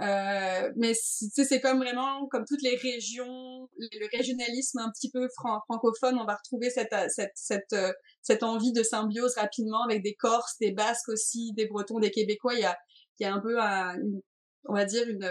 [0.00, 5.08] Euh, mais tu sais c'est comme vraiment comme toutes les régions le régionalisme un petit
[5.08, 5.28] peu
[5.68, 10.16] francophone on va retrouver cette cette cette euh, cette envie de symbiose rapidement avec des
[10.16, 12.54] Corses des Basques aussi des Bretons des Québécois.
[12.54, 12.76] Il y a
[13.20, 13.96] il y a un peu un,
[14.64, 15.24] on va dire une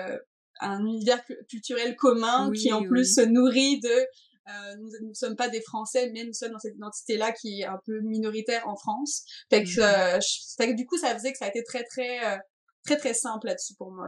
[0.64, 4.08] un univers culturel commun qui en plus se nourrit de
[4.50, 7.66] euh, nous ne sommes pas des Français, mais nous sommes dans cette identité-là qui est
[7.66, 9.24] un peu minoritaire en France.
[9.50, 10.70] Fait que, mhm.
[10.70, 12.38] euh, du coup, ça faisait que ça a été très, très, euh,
[12.86, 14.08] très, très simple là-dessus pour moi.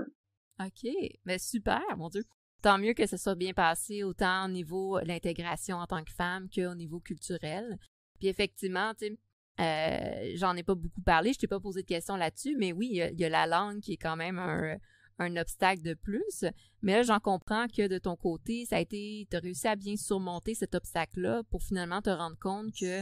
[0.59, 0.91] OK.
[1.25, 2.23] Mais super, mon Dieu.
[2.61, 6.11] Tant mieux que ça soit bien passé, autant au niveau de l'intégration en tant que
[6.11, 7.77] femme qu'au niveau culturel.
[8.19, 9.17] Puis effectivement, tu
[9.57, 12.89] sais, j'en ai pas beaucoup parlé, je t'ai pas posé de questions là-dessus, mais oui,
[12.91, 14.77] il y, a la langue qui est quand même un,
[15.19, 16.45] un obstacle de plus.
[16.81, 19.75] Mais là, j'en comprends que de ton côté, ça a été, tu as réussi à
[19.75, 23.01] bien surmonter cet obstacle-là pour finalement te rendre compte que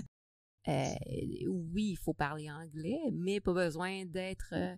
[0.69, 0.93] euh,
[1.47, 4.73] oui, il faut parler anglais, mais pas besoin d'être euh,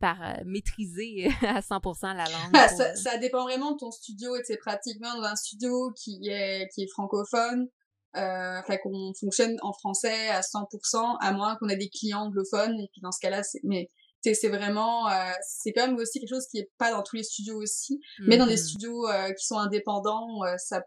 [0.00, 2.50] par euh, maîtriser à 100% la langue.
[2.54, 6.68] Ah, ça, dépend vraiment de ton studio et de pratiquement dans un studio qui est
[6.74, 7.68] qui est francophone.
[8.14, 12.88] Fait qu'on fonctionne en français à 100%, à moins qu'on ait des clients anglophones, et
[12.90, 13.88] puis dans ce cas-là, c'est, mais
[14.22, 17.22] c'est vraiment euh, c'est quand même aussi quelque chose qui est pas dans tous les
[17.22, 18.68] studios aussi mais dans des mm-hmm.
[18.68, 20.82] studios euh, qui sont indépendants euh, ça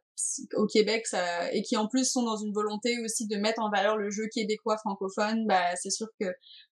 [0.56, 3.70] au Québec ça et qui en plus sont dans une volonté aussi de mettre en
[3.70, 6.28] valeur le jeu québécois francophone bah c'est sûr que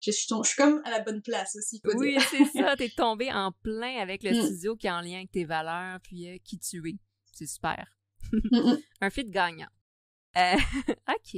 [0.00, 3.32] je suis, je suis comme à la bonne place aussi oui c'est ça t'es tombé
[3.32, 4.46] en plein avec le mm.
[4.46, 6.94] studio qui est en lien avec tes valeurs puis qui tu es.
[7.32, 7.86] C'est super.
[9.00, 9.68] Un fit gagnant.
[11.08, 11.36] Ok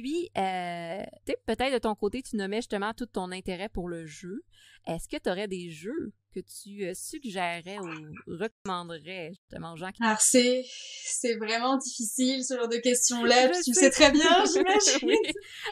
[0.00, 1.02] puis, euh,
[1.46, 4.42] peut-être de ton côté, tu nommais justement tout ton intérêt pour le jeu.
[4.86, 7.90] Est-ce que tu aurais des jeux que tu euh, suggérerais ou
[8.26, 10.02] recommanderais justement aux gens qui...
[10.02, 10.64] Alors, c'est,
[11.04, 13.50] c'est vraiment difficile, ce genre de questions-là.
[13.62, 15.08] tu sais très bien, j'imagine.
[15.08, 15.16] oui.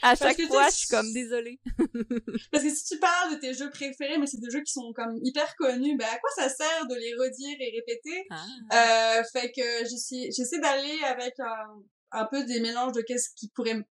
[0.02, 1.58] À chaque fois, je suis comme désolée.
[2.52, 4.92] Parce que si tu parles de tes jeux préférés, mais c'est des jeux qui sont
[4.94, 8.26] comme hyper connus, ben à quoi ça sert de les redire et répéter?
[8.28, 9.20] Ah.
[9.20, 13.82] Euh, fait que j'essaie d'aller avec un, un peu des mélanges de qu'est-ce qui pourrait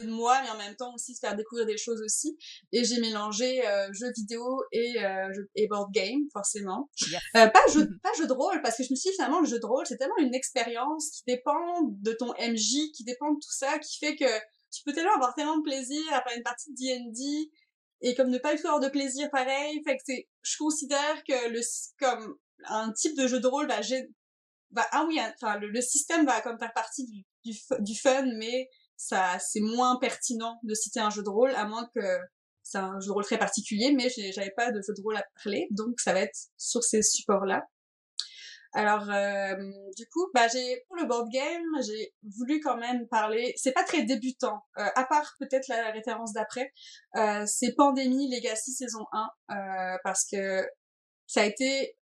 [0.00, 2.36] de moi, mais en même temps aussi se faire découvrir des choses aussi.
[2.72, 6.90] Et j'ai mélangé euh, jeux vidéo et, euh, et board game, forcément.
[7.36, 9.46] Euh, pas jeu, pas jeu de rôle, parce que je me suis dit finalement le
[9.46, 13.38] jeu de rôle, c'est tellement une expérience qui dépend de ton MJ, qui dépend de
[13.38, 14.38] tout ça, qui fait que
[14.72, 17.50] tu peux tellement avoir tellement de plaisir à faire une partie de D&D
[18.00, 19.80] et comme ne pas avoir de plaisir pareil.
[19.84, 21.60] Fait que c'est, je considère que le
[21.98, 22.36] comme
[22.66, 23.80] un type de jeu de rôle va,
[24.72, 28.68] va ah oui, enfin le, système va comme faire partie du, du, du fun, mais
[29.04, 32.18] ça c'est moins pertinent de citer un jeu de rôle à moins que
[32.62, 35.24] c'est un jeu de rôle très particulier mais j'avais pas de jeu de rôle à
[35.42, 37.66] parler donc ça va être sur ces supports là
[38.72, 39.54] alors euh,
[39.96, 43.84] du coup bah j'ai pour le board game j'ai voulu quand même parler c'est pas
[43.84, 46.72] très débutant euh, à part peut-être la référence d'après
[47.16, 50.66] euh, c'est Pandémie Legacy saison 1 euh, parce que
[51.26, 51.96] ça a été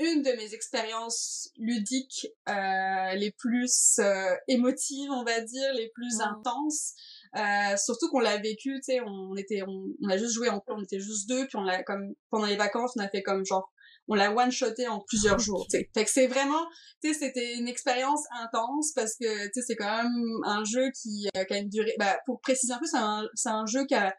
[0.00, 6.20] une de mes expériences ludiques euh, les plus euh, émotives, on va dire, les plus
[6.20, 6.94] intenses.
[7.36, 10.82] Euh, surtout qu'on l'a vécu, tu sais, on était, on, a juste joué en on
[10.82, 13.72] était juste deux, puis on l'a comme pendant les vacances, on a fait comme genre,
[14.10, 15.66] on l'a one shoté en plusieurs jours.
[15.70, 16.66] Fait que c'est vraiment,
[17.02, 20.90] tu sais, c'était une expérience intense parce que tu sais, c'est quand même un jeu
[21.00, 21.94] qui, euh, qui a une durée.
[21.98, 24.12] Bah, pour préciser un peu, c'est un, c'est un jeu qui a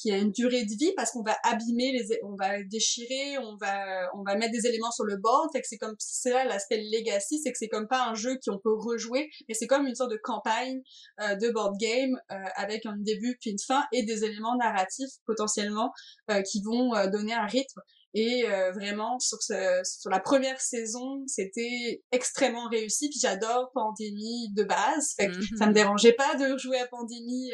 [0.00, 3.56] qui a une durée de vie parce qu'on va abîmer les on va déchirer on
[3.56, 6.44] va on va mettre des éléments sur le board fait que c'est comme c'est là
[6.44, 9.86] l'aspect legacy c'est que c'est comme pas un jeu qu'on peut rejouer mais c'est comme
[9.86, 10.80] une sorte de campagne
[11.20, 15.10] euh, de board game euh, avec un début puis une fin et des éléments narratifs
[15.26, 15.90] potentiellement
[16.30, 17.80] euh, qui vont donner un rythme
[18.14, 24.64] et vraiment sur ce, sur la première saison c'était extrêmement réussi puis j'adore Pandémie de
[24.64, 25.74] base fait que ça me mm-hmm.
[25.74, 27.52] dérangeait pas de jouer à Pandémie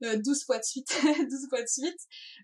[0.00, 1.98] 12 euh, fois de suite, 12 fois de suite.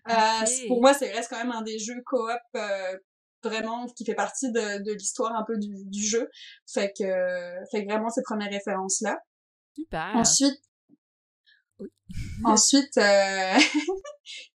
[0.09, 2.97] Euh, pour moi, c'est reste quand même un des jeux coop euh,
[3.43, 6.29] vraiment qui fait partie de, de l'histoire un peu du, du, jeu.
[6.71, 7.03] Fait que,
[7.71, 9.17] fait que vraiment cette première référence là.
[9.75, 10.11] Super.
[10.15, 10.59] Ensuite,
[11.79, 11.89] oui.
[12.45, 13.53] Ensuite, euh...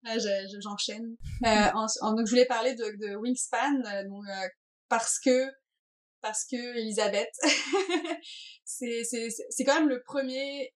[0.61, 1.15] j'enchaîne.
[1.45, 4.25] euh, donc je voulais parler de, de Wingspan, donc,
[4.89, 5.47] parce que
[6.21, 7.31] parce que Elisabeth,
[8.65, 10.71] c'est c'est c'est quand même le premier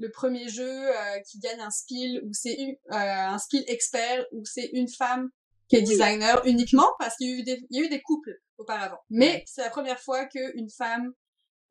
[0.00, 4.42] le premier jeu euh, qui gagne un spiel où c'est euh, un spiel expert où
[4.44, 5.28] c'est une femme
[5.68, 8.00] qui est designer uniquement parce qu'il y a eu des, il y a eu des
[8.00, 8.98] couples auparavant.
[9.10, 11.12] Mais c'est la première fois qu'une femme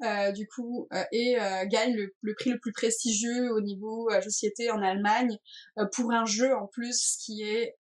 [0.04, 1.38] euh, du coup euh, et
[1.68, 5.38] gagne le, le, prix le plus prestigieux au niveau société en Allemagne
[5.94, 7.76] pour un jeu en plus qui est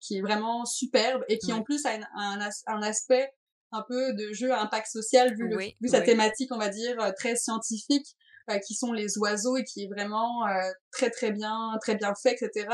[0.00, 3.30] qui est vraiment superbe et qui en plus a un, un, aspect
[3.72, 5.48] un peu de jeu à impact social vu,
[5.80, 8.16] vu sa thématique on va dire très scientifique
[8.50, 12.14] euh, qui sont les oiseaux et qui est vraiment euh, très très bien très bien
[12.20, 12.66] fait etc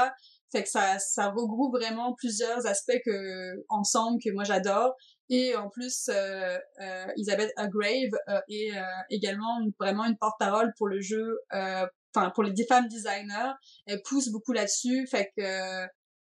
[0.53, 4.95] fait que ça ça regroupe vraiment plusieurs aspects que ensemble que moi j'adore
[5.29, 8.13] et en plus euh, euh, Isabelle Agrave
[8.49, 8.73] est
[9.11, 13.53] également vraiment une porte-parole pour le jeu enfin pour les femmes designers
[13.87, 15.87] elle pousse beaucoup là-dessus fait que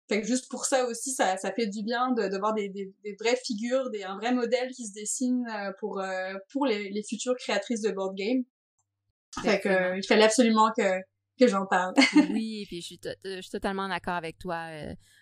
[0.10, 2.68] fait que juste pour ça aussi, ça, ça fait du bien de, de voir des,
[2.68, 5.46] des, des, vraies figures, des, un vrai modèle qui se dessine
[5.80, 6.02] pour,
[6.52, 8.44] pour les, les futures créatrices de board game.
[9.44, 11.00] Fait que, il fallait absolument que,
[11.40, 11.94] que j'en parle.
[12.32, 14.66] oui, puis je suis, je suis totalement d'accord avec toi.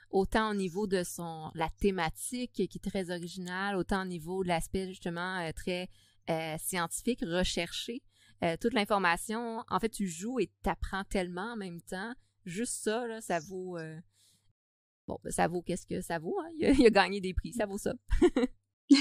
[0.07, 4.43] Euh, autant au niveau de son la thématique qui est très originale, autant au niveau
[4.43, 5.89] de l'aspect justement euh, très
[6.29, 8.01] euh, scientifique, recherché.
[8.61, 12.13] toute l'information, en fait, tu joues et t'apprends tellement en même temps.
[12.45, 13.77] Juste ça, là, ça vaut.
[15.07, 16.37] Bon, ben, ça vaut qu'est-ce que ça vaut.
[16.41, 16.49] Hein?
[16.59, 17.93] Il, a, gagné des prix, ça vaut ça.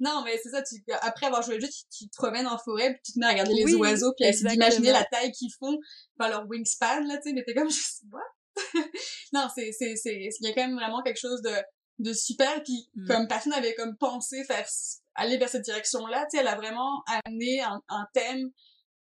[0.00, 2.92] non, mais c'est ça, tu, après avoir joué le jeu, tu, te promènes en forêt,
[2.92, 5.52] puis tu te mets à regarder les oiseaux, puis à essayer d'imaginer la taille qu'ils
[5.58, 5.78] font,
[6.16, 8.22] par leur wingspan, là, tu sais, mais t'es comme juste, what?
[9.32, 11.54] non, c'est, c'est, c'est, il y a quand même vraiment quelque chose de,
[11.98, 13.06] de super, puis mm.
[13.06, 14.66] comme personne n'avait comme pensé faire,
[15.14, 18.50] aller vers cette direction-là, tu sais, elle a vraiment amené un, un thème,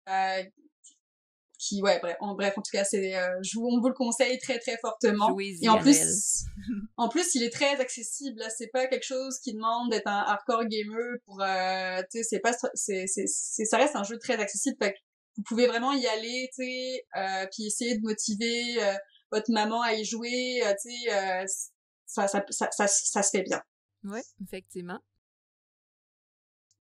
[0.10, 0.44] euh,
[1.58, 3.94] qui ouais bref en bref en tout cas c'est euh, je vous on vous le
[3.94, 5.36] conseille très très fortement.
[5.40, 6.44] Et en plus
[6.98, 8.50] en plus il est très accessible là.
[8.50, 12.40] C'est pas quelque chose qui demande d'être un hardcore gamer pour euh, tu sais c'est
[12.40, 14.78] pas c'est c'est ça reste un jeu très accessible.
[14.82, 14.98] Fait que
[15.38, 18.94] vous pouvez vraiment y aller tu sais euh, puis essayer de motiver euh,
[19.32, 21.46] votre maman à y jouer euh, tu sais
[22.06, 23.62] ça, ça, ça, ça, ça se fait bien
[24.04, 25.00] ouais effectivement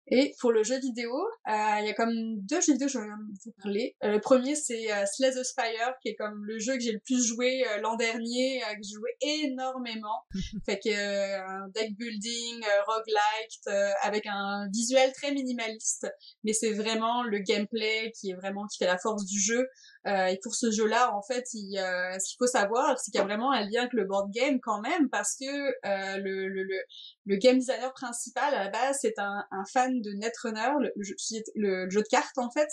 [0.06, 1.12] et pour le jeu vidéo,
[1.48, 3.06] euh, il y a comme deux jeux vidéo que je vais
[3.44, 3.96] vous parler.
[4.04, 6.92] Euh, le premier, c'est euh, Slay the Spire, qui est comme le jeu que j'ai
[6.92, 10.26] le plus joué euh, l'an dernier, que j'ai joué énormément.
[10.66, 16.06] fait que un deck building, roguelike, avec un visuel très minimaliste,
[16.42, 19.66] mais c'est vraiment le gameplay qui est vraiment qui fait la force du jeu.
[20.06, 23.24] Et pour ce jeu-là, en fait, il, ce qu'il faut savoir, c'est qu'il y a
[23.24, 25.44] vraiment un lien avec le board game quand même, parce que
[26.18, 26.78] le, le, le,
[27.26, 30.92] le game designer principal à la base, c'est un, un fan de Netrunner, le,
[31.54, 32.68] le, jeu de cartes en fait.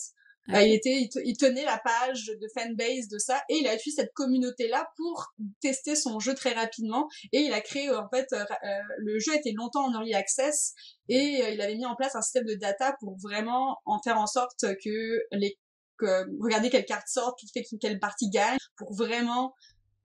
[0.50, 4.02] Euh, il était, il, tenait la page de fanbase de ça et il a utilisé
[4.02, 8.26] cette communauté là pour tester son jeu très rapidement et il a créé en fait
[8.34, 10.74] euh, euh, le jeu était longtemps en early access
[11.10, 14.26] et il avait mis en place un système de data pour vraiment en faire en
[14.26, 15.60] sorte que les
[16.02, 19.54] que, regardez quelle carte sort, fait quelle partie gagne, pour vraiment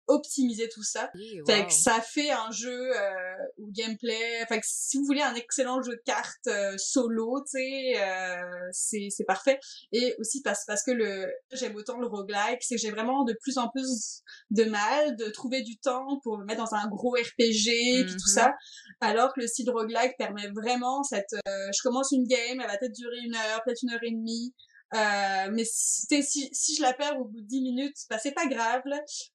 [0.09, 1.11] optimiser tout ça.
[1.47, 5.35] Fait que ça fait un jeu euh, où gameplay, fait que si vous voulez un
[5.35, 9.59] excellent jeu de cartes euh, solo, tu sais, euh, c'est c'est parfait.
[9.93, 13.37] Et aussi parce parce que le j'aime autant le roguelike, c'est que j'ai vraiment de
[13.43, 17.13] plus en plus de mal de trouver du temps pour me mettre dans un gros
[17.13, 18.35] RPG et tout mm-hmm.
[18.35, 18.55] ça,
[19.01, 22.79] alors que le style roguelike permet vraiment cette euh, je commence une game, elle va
[22.79, 24.55] peut-être durer une heure, peut-être une heure et demie.
[24.95, 28.33] Euh, mais si, si, si, je la perds au bout de 10 minutes, bah c'est
[28.33, 28.83] pas grave,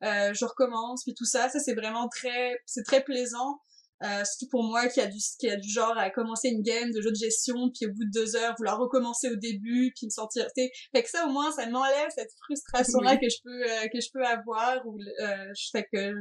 [0.03, 3.59] euh, je recommence, puis tout ça, ça c'est vraiment très, c'est très plaisant.
[4.03, 6.91] Euh, surtout pour moi qui a du qui a du genre à commencer une game
[6.91, 10.05] de jeu de gestion puis au bout de deux heures vouloir recommencer au début puis
[10.05, 13.63] me sentir fait que ça au moins ça m'enlève cette frustration là que je peux
[13.63, 16.13] euh, que je peux avoir ou euh, je fais que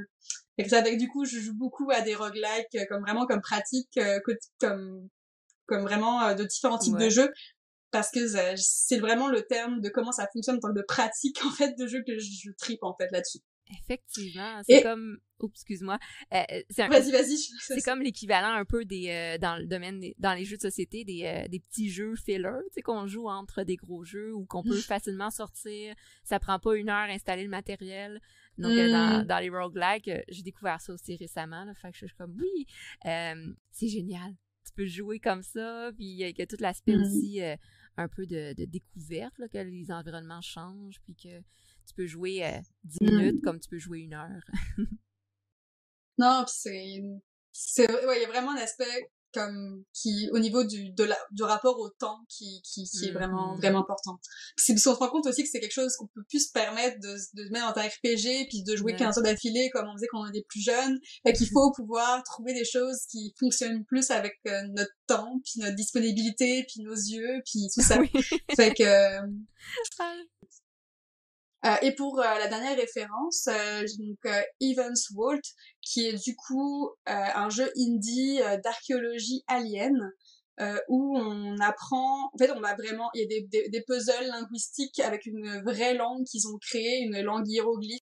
[0.57, 4.01] Et ça, du coup, je joue beaucoup à des roguelikes comme vraiment comme pratique,
[4.59, 5.11] comme
[5.67, 7.31] comme vraiment de différents types de jeux
[7.97, 8.27] parce que
[8.57, 11.79] c'est vraiment le terme de comment ça fonctionne en tant que de pratique en fait
[11.79, 13.39] de jeu que je, tripe en fait là-dessus.
[13.71, 15.99] Effectivement, c'est comme Oups, excuse-moi.
[16.35, 16.43] Euh,
[16.77, 17.37] vas-y, vas-y.
[17.37, 21.05] C'est comme l'équivalent un peu des euh, dans le domaine dans les jeux de société
[21.05, 24.45] des, euh, des petits jeux filler, tu sais qu'on joue entre des gros jeux ou
[24.45, 25.95] qu'on peut facilement sortir.
[26.23, 28.21] Ça prend pas une heure à installer le matériel.
[28.59, 29.27] Donc dans, mm.
[29.27, 31.65] dans les roguelikes, j'ai découvert ça aussi récemment.
[31.65, 32.67] Là, fait que je suis comme oui,
[33.73, 34.35] c'est génial.
[34.67, 37.03] Tu peux jouer comme ça, puis il y a tout l'aspect mm.
[37.03, 37.41] aussi
[37.97, 41.41] un peu de, de découverte, là, que les environnements changent, puis que
[41.87, 43.41] tu peux jouer 10 euh, minutes mm.
[43.43, 44.43] comme tu peux jouer une heure.
[46.19, 47.03] non, c'est...
[47.53, 51.17] c'est ouais, il y a vraiment un aspect comme qui au niveau du de la,
[51.31, 53.59] du rapport au temps qui qui, qui est vraiment mm.
[53.59, 54.19] vraiment important.
[54.57, 56.53] C'est parce qu'on se rend compte aussi que c'est quelque chose qu'on peut plus se
[56.53, 59.97] permettre de de mettre dans un RPG puis de jouer 15 heures d'affilée comme on
[59.97, 63.85] faisait quand on était plus jeune fait qu'il faut pouvoir trouver des choses qui fonctionnent
[63.85, 67.99] plus avec euh, notre temps puis notre disponibilité puis nos yeux puis tout ça.
[68.57, 69.27] Fait que euh,
[71.83, 75.41] et pour euh, la dernière référence, euh, donc Evans Walt,
[75.83, 80.13] qui est du coup un jeu indie d'archéologie alien.
[80.89, 84.27] où on apprend, en fait, on va vraiment, il y a des, des, des puzzles
[84.27, 88.01] linguistiques avec une vraie langue qu'ils ont créée, une langue hiéroglyphe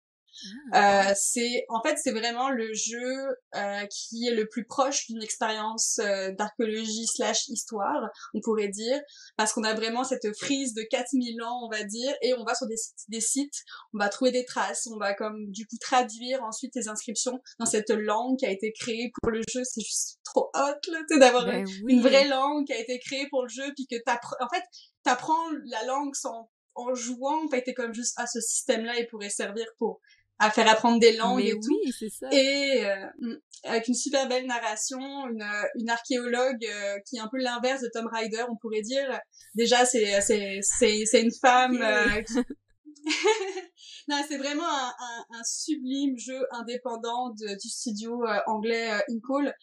[0.74, 5.22] euh, c'est en fait c'est vraiment le jeu euh, qui est le plus proche d'une
[5.22, 9.00] expérience euh, d'archéologie slash histoire, on pourrait dire,
[9.36, 12.54] parce qu'on a vraiment cette frise de 4000 ans, on va dire, et on va
[12.54, 13.62] sur des sites, des sites,
[13.94, 17.66] on va trouver des traces, on va comme du coup traduire ensuite les inscriptions dans
[17.66, 19.62] cette langue qui a été créée pour le jeu.
[19.64, 23.42] C'est juste trop hot là, d'avoir ben une, vraie langue qui a été créée pour
[23.42, 24.64] le jeu, puis que t'apprends, en fait,
[25.02, 28.98] t'apprends la langue sans en jouant, en fait, t'es comme juste, à ah, ce système-là,
[28.98, 30.00] il pourrait servir pour
[30.44, 32.28] à faire apprendre des langues et oui, c'est ça.
[32.32, 33.34] Et euh, mm,
[33.64, 37.80] avec une super belle narration, une, euh, une archéologue euh, qui est un peu l'inverse
[37.80, 39.20] de Tom Rider, on pourrait dire.
[39.54, 41.82] Déjà, c'est c'est c'est c'est une femme.
[44.08, 49.54] Non, c'est vraiment un, un, un, sublime jeu indépendant de, du studio anglais Incall,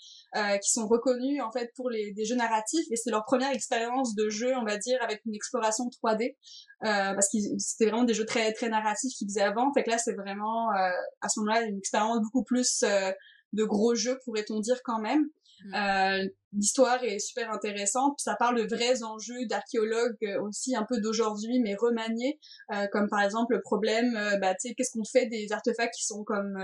[0.62, 4.16] qui sont reconnus en fait pour les des jeux narratifs et c'est leur première expérience
[4.16, 6.36] de jeu, on va dire, avec une exploration 3D.
[6.84, 9.72] Euh, parce que c'était vraiment des jeux très très narratifs qu'ils faisaient avant.
[9.74, 10.90] Fait que là, c'est vraiment euh,
[11.22, 13.12] à ce moment-là une expérience beaucoup plus euh,
[13.54, 15.26] de gros jeux, pourrait-on dire quand même.
[15.66, 15.76] Mm.
[15.76, 18.20] Euh, l'histoire est super intéressante.
[18.20, 22.40] ça parle de vrais enjeux d'archéologues euh, aussi un peu d'aujourd'hui, mais remaniés,
[22.74, 25.96] euh, comme par exemple le problème, euh, bah, tu sais, qu'est-ce qu'on fait des artefacts
[25.96, 26.58] qui sont comme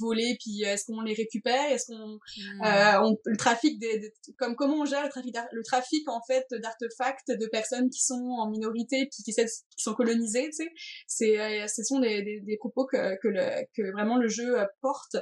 [0.00, 2.18] volés, puis est-ce qu'on les récupère, est-ce qu'on,
[2.58, 3.16] mm.
[3.24, 7.46] le trafic des, comme comment on gère le trafic, le trafic en fait d'artefacts de
[7.46, 9.44] personnes qui sont en minorité, puis qui, qui
[9.76, 10.70] sont colonisées, tu sais,
[11.06, 15.16] c'est, ce sont des, des, des, propos que que, le, que vraiment le jeu porte.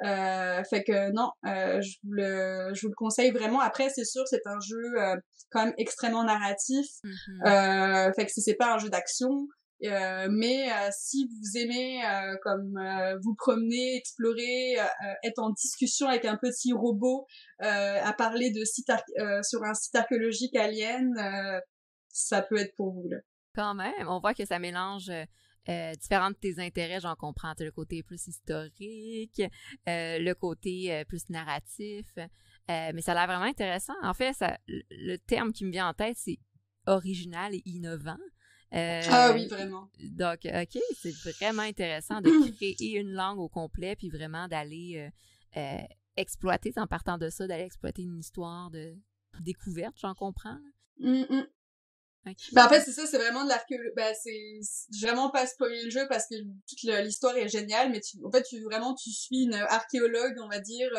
[0.00, 4.60] fait que non, je le, je vous le conseille vraiment après, c'est sûr, c'est un
[4.60, 5.16] jeu euh,
[5.50, 6.86] quand même extrêmement narratif.
[7.04, 8.08] Mm-hmm.
[8.08, 9.48] euh, fait que c'est pas un jeu d'action.
[9.84, 12.78] Euh, mais euh, si vous aimez euh, comme
[13.22, 14.76] vous promener, explorer,
[15.22, 17.26] être en discussion avec un petit robot,
[17.58, 18.90] à parler de site
[19.42, 21.12] sur un site archéologique alien,
[22.08, 23.18] ça peut être pour vous là.
[23.54, 25.10] Quand même, on voit que ça mélange
[25.68, 27.54] euh, différents de tes intérêts, j'en comprends.
[27.58, 29.42] le côté plus historique,
[29.86, 32.06] le côté plus narratif.
[32.70, 33.94] Euh, mais ça a l'air vraiment intéressant.
[34.02, 36.38] En fait, ça, le terme qui me vient en tête, c'est
[36.86, 38.18] original et innovant.
[38.74, 39.88] Euh, ah oui, vraiment.
[40.00, 45.10] Donc, OK, c'est vraiment intéressant de créer une langue au complet, puis vraiment d'aller
[45.56, 45.78] euh,
[46.16, 48.96] exploiter, en partant de ça, d'aller exploiter une histoire de
[49.40, 50.58] découverte, j'en comprends.
[50.98, 51.46] Mm, mm.
[52.52, 53.90] Ben, en fait, c'est ça, c'est vraiment de l'archéologie.
[53.96, 54.60] Ben, c'est
[55.00, 56.34] vraiment pas spoiler le jeu parce que
[56.68, 60.48] toute l'histoire est géniale, mais tu, en fait, tu vraiment tu suis une archéologue, on
[60.48, 60.90] va dire,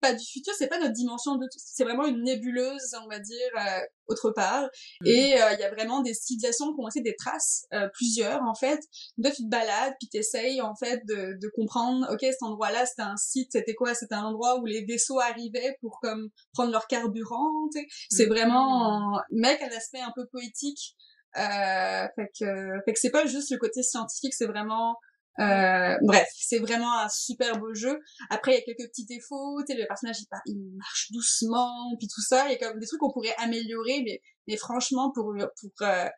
[0.00, 3.50] pas du futur, c'est pas notre dimension de c'est vraiment une nébuleuse, on va dire,
[3.58, 4.64] euh, autre part.
[5.00, 5.06] Mm.
[5.06, 8.42] Et euh, il y a vraiment des civilisations qui ont laissé des traces, euh, plusieurs
[8.42, 8.80] en fait.
[9.16, 13.02] Donc tu te balades, puis t'essayes en fait de, de comprendre, ok, cet endroit-là, c'était
[13.02, 13.94] un site, c'était quoi?
[13.94, 17.68] C'était un endroit où les vaisseaux arrivaient pour comme prendre leur carburant.
[17.72, 17.86] tu sais.
[18.10, 18.30] C'est mm.
[18.30, 20.96] vraiment, mec, un aspect un peu poétique.
[21.36, 24.96] Euh, fait que, fait que c'est pas juste le côté scientifique, c'est vraiment
[25.40, 27.98] euh, bref, c'est vraiment un super beau jeu.
[28.30, 29.62] Après, il y a quelques petits défauts.
[29.66, 30.16] Tu sais, le personnage,
[30.46, 32.46] il, marche doucement, puis tout ça.
[32.48, 36.08] Il y a comme des trucs qu'on pourrait améliorer, mais, mais franchement, pour, pour, euh,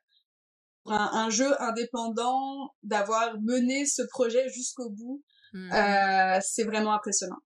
[0.87, 5.73] un, jeu indépendant, d'avoir mené ce projet jusqu'au bout, hmm.
[5.73, 7.39] euh, c'est vraiment impressionnant.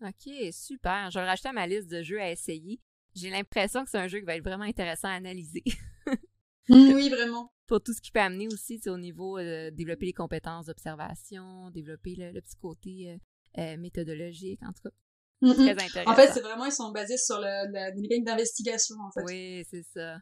[0.00, 1.10] Ok, super.
[1.10, 2.80] Je vais rajouter à ma liste de jeux à essayer.
[3.14, 5.62] J'ai l'impression que c'est un jeu qui va être vraiment intéressant à analyser.
[6.94, 10.12] oui, vraiment pour tout ce qui peut amener aussi au niveau de euh, développer les
[10.12, 13.18] compétences d'observation, développer le, petit côté
[13.56, 14.90] euh, méthodologique, en tout cas.
[15.40, 16.10] Mm, très intéressant.
[16.10, 19.22] En fait, c'est vraiment, ils sont basés sur le, la mécanique d'investigation, en fait.
[19.24, 20.18] Oui, c'est ça.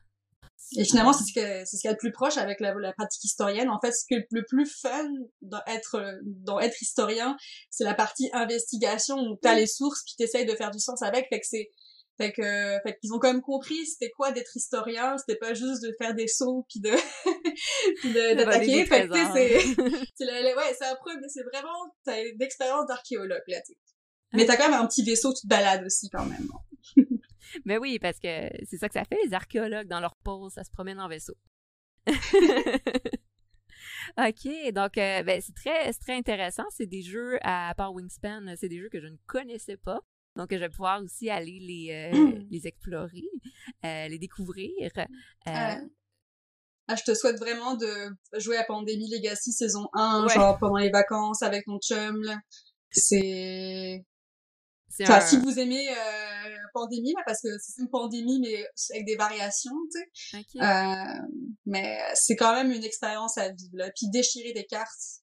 [0.76, 2.72] Et finalement, c'est ce que c'est ce qu'il y a de plus proche avec la,
[2.74, 3.68] la, pratique historienne.
[3.68, 5.08] En fait, ce que le plus fun
[5.40, 7.36] dans être dans être historien,
[7.70, 11.26] c'est la partie investigation où t'as les sources puis t'essayes de faire du sens avec.
[11.30, 11.70] Fait que c'est
[12.20, 15.16] fait que fait qu'ils ont quand même compris c'était quoi d'être historien.
[15.16, 16.90] C'était pas juste de faire des sauts puis de
[18.00, 18.84] puis d'attaquer.
[18.84, 19.58] Fait que c'est
[20.16, 23.60] c'est ouais c'est un peu mais c'est vraiment t'as une expérience d'archéologue là.
[23.62, 23.76] T'sais.
[24.34, 26.46] Mais t'as quand même un petit vaisseau tu te balades aussi quand même.
[27.64, 30.62] Mais oui, parce que c'est ça que ça fait, les archéologues, dans leur pause, ça
[30.62, 31.34] se promène en vaisseau.
[34.18, 36.64] OK, donc euh, ben, c'est très, très intéressant.
[36.70, 40.00] C'est des jeux, à part Wingspan, c'est des jeux que je ne connaissais pas.
[40.36, 43.28] Donc, je vais pouvoir aussi aller les, euh, les explorer,
[43.84, 44.90] euh, les découvrir.
[45.46, 50.90] Ah, je te souhaite vraiment de jouer à Pandémie Legacy saison 1, genre pendant les
[50.90, 52.20] vacances avec mon chum.
[52.90, 54.04] C'est
[55.02, 59.74] Enfin, si vous aimez euh, pandémie, parce que c'est une pandémie mais avec des variations,
[59.92, 60.44] tu sais.
[60.60, 61.26] Euh,
[61.66, 63.74] mais c'est quand même une expérience à vivre.
[63.74, 63.90] Là.
[63.96, 65.22] Puis déchirer des cartes.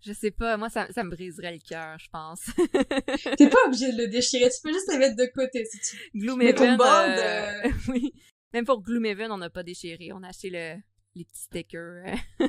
[0.00, 2.40] Je sais pas, moi ça, ça me briserait le cœur, je pense.
[3.36, 6.18] T'es pas obligé de le déchirer, tu peux juste le mettre de côté si tu.
[6.18, 7.18] Gloomhaven.
[7.18, 7.70] Euh...
[7.88, 8.12] oui.
[8.52, 10.76] Même pour Gloomhaven, on n'a pas déchiré, on a acheté le
[11.14, 12.16] les petits stickers.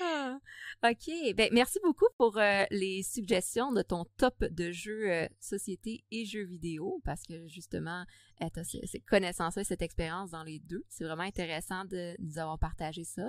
[0.00, 0.38] Ah.
[0.84, 1.34] OK.
[1.34, 6.24] Ben, merci beaucoup pour euh, les suggestions de ton top de jeux euh, société et
[6.24, 8.04] jeux vidéo parce que justement,
[8.40, 10.84] euh, tu as ces, connaissances-là, cette expérience dans les deux.
[10.88, 13.28] C'est vraiment intéressant de, nous avoir partagé ça.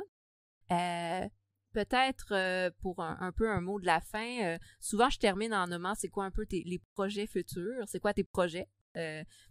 [0.69, 6.09] Peut-être pour un, peu un mot de la fin, souvent je termine en nommant c'est
[6.09, 8.67] quoi un peu tes, les projets futurs, c'est quoi tes projets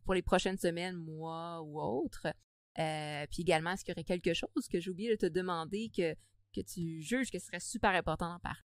[0.04, 2.26] pour les prochaines semaines, mois ou autres.
[2.74, 6.14] puis également, est-ce qu'il y aurait quelque chose que j'ai oublié de te demander que,
[6.54, 8.67] que tu juges que ce serait super important d'en parler?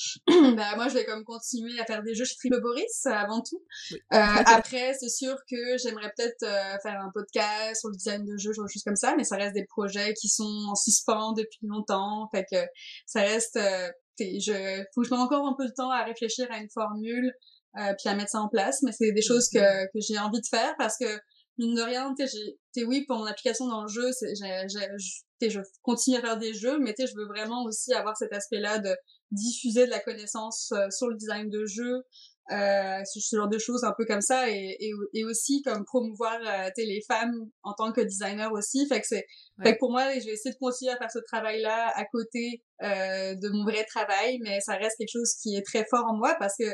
[0.26, 3.62] bah, moi, je vais comme continuer à faire des jeux chez Triple Boris avant tout.
[3.92, 8.36] Euh, après, c'est sûr que j'aimerais peut-être euh, faire un podcast sur le design de
[8.38, 12.28] jeux, choses comme ça, mais ça reste des projets qui sont en suspens depuis longtemps.
[12.32, 12.58] Fait que
[13.06, 13.88] ça reste, euh,
[14.18, 17.32] je, faut que je encore un peu de temps à réfléchir à une formule,
[17.78, 18.82] euh, puis à mettre ça en place.
[18.82, 19.86] Mais c'est des choses que, mm-hmm.
[19.92, 21.18] que j'ai envie de faire parce que
[21.58, 26.20] mine de rien, sais, oui, pour mon application dans le jeu, j'ai, je continue à
[26.20, 28.94] faire des jeux, mais je veux vraiment aussi avoir cet aspect-là de
[29.32, 32.02] diffuser de la connaissance euh, sur le design de jeu,
[32.50, 34.76] euh, ce genre de choses un peu comme ça, et,
[35.14, 38.86] et, aussi comme promouvoir euh, les femmes en tant que designer aussi.
[38.88, 39.26] Fait que c'est,
[39.62, 42.62] fait que pour moi, je vais essayer de continuer à faire ce travail-là à côté
[42.82, 46.16] euh, de mon vrai travail, mais ça reste quelque chose qui est très fort en
[46.16, 46.64] moi parce que,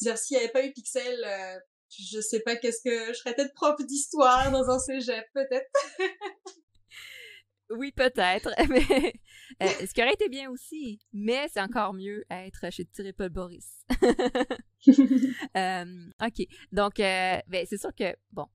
[0.00, 1.58] dire s'il n'y avait pas eu Pixel euh,
[1.90, 5.70] je sais pas qu'est-ce que je serais peut-être prof d'histoire dans un cégep peut-être.
[7.76, 9.14] oui, peut-être, mais
[9.62, 13.84] euh, ce qui aurait été bien aussi, mais c'est encore mieux être chez Triple Boris.
[15.56, 18.46] euh, ok, donc euh, ben, c'est sûr que bon,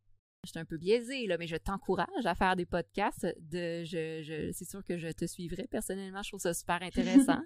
[0.44, 3.26] je suis un peu biaisée là, mais je t'encourage à faire des podcasts.
[3.40, 6.24] De, je, je c'est sûr que je te suivrai personnellement.
[6.24, 7.42] Je trouve ça super intéressant.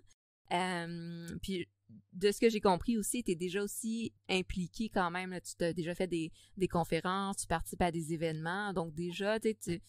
[1.42, 1.68] Puis
[2.14, 5.38] de ce que j'ai compris aussi, tu es déjà aussi impliqué quand même.
[5.42, 8.74] Tu as déjà fait des, des, conférences, tu participes à des événements.
[8.74, 9.82] Donc déjà, tu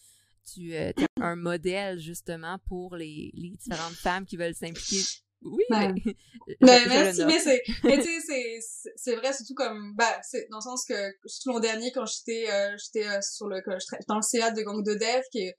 [0.45, 5.03] tu euh, es un modèle justement pour les, les différentes femmes qui veulent s'impliquer.
[5.45, 5.93] Oui, mais,
[6.61, 10.59] ben, merci, mais c'est, mais tu sais, c'est, c'est vrai, surtout comme, bah, c'est dans
[10.59, 13.61] le sens que, tout l'an dernier, quand j'étais, euh, j'étais euh, sur le,
[14.07, 15.57] dans le CA de Gang de Dev, qui est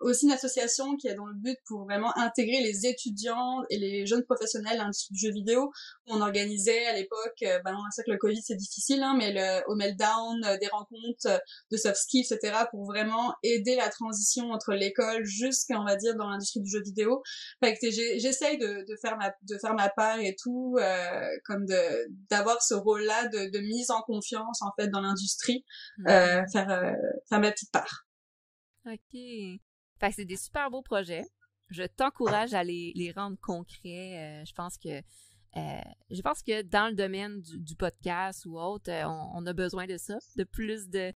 [0.00, 4.06] aussi une association qui a dans le but pour vraiment intégrer les étudiants et les
[4.06, 5.70] jeunes professionnels dans l'industrie du jeu vidéo.
[6.06, 9.32] On organisait à l'époque, euh, ben on sait que le Covid c'est difficile, hein, mais
[9.32, 11.38] le, au meltdown, euh, des rencontres euh,
[11.70, 12.64] de soft skills, etc.
[12.70, 16.82] pour vraiment aider la transition entre l'école jusqu'à, on va dire, dans l'industrie du jeu
[16.82, 17.22] vidéo.
[17.62, 21.66] Fait que j'essaye de, de faire ma de faire ma part et tout, euh, comme
[21.66, 25.64] de d'avoir ce rôle-là de, de mise en confiance en fait dans l'industrie,
[26.08, 26.94] euh, faire
[27.28, 28.06] faire ma petite part.
[28.86, 29.60] Ok.
[30.00, 31.26] Fait que c'est des super beaux projets.
[31.68, 34.40] Je t'encourage à les, rendre concrets.
[34.40, 35.02] Euh, je pense que
[35.56, 39.86] euh, je pense que dans le domaine du, podcast ou autre, euh, on, a besoin
[39.86, 41.12] de ça, de plus de,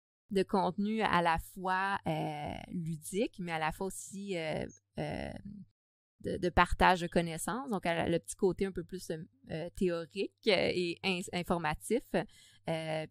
[0.47, 1.97] contenu à la fois
[2.69, 4.35] ludique, mais à la fois aussi
[4.97, 7.69] de, partage de connaissances.
[7.69, 9.11] Donc, le petit côté un peu plus
[9.76, 10.99] théorique et
[11.34, 12.01] informatif,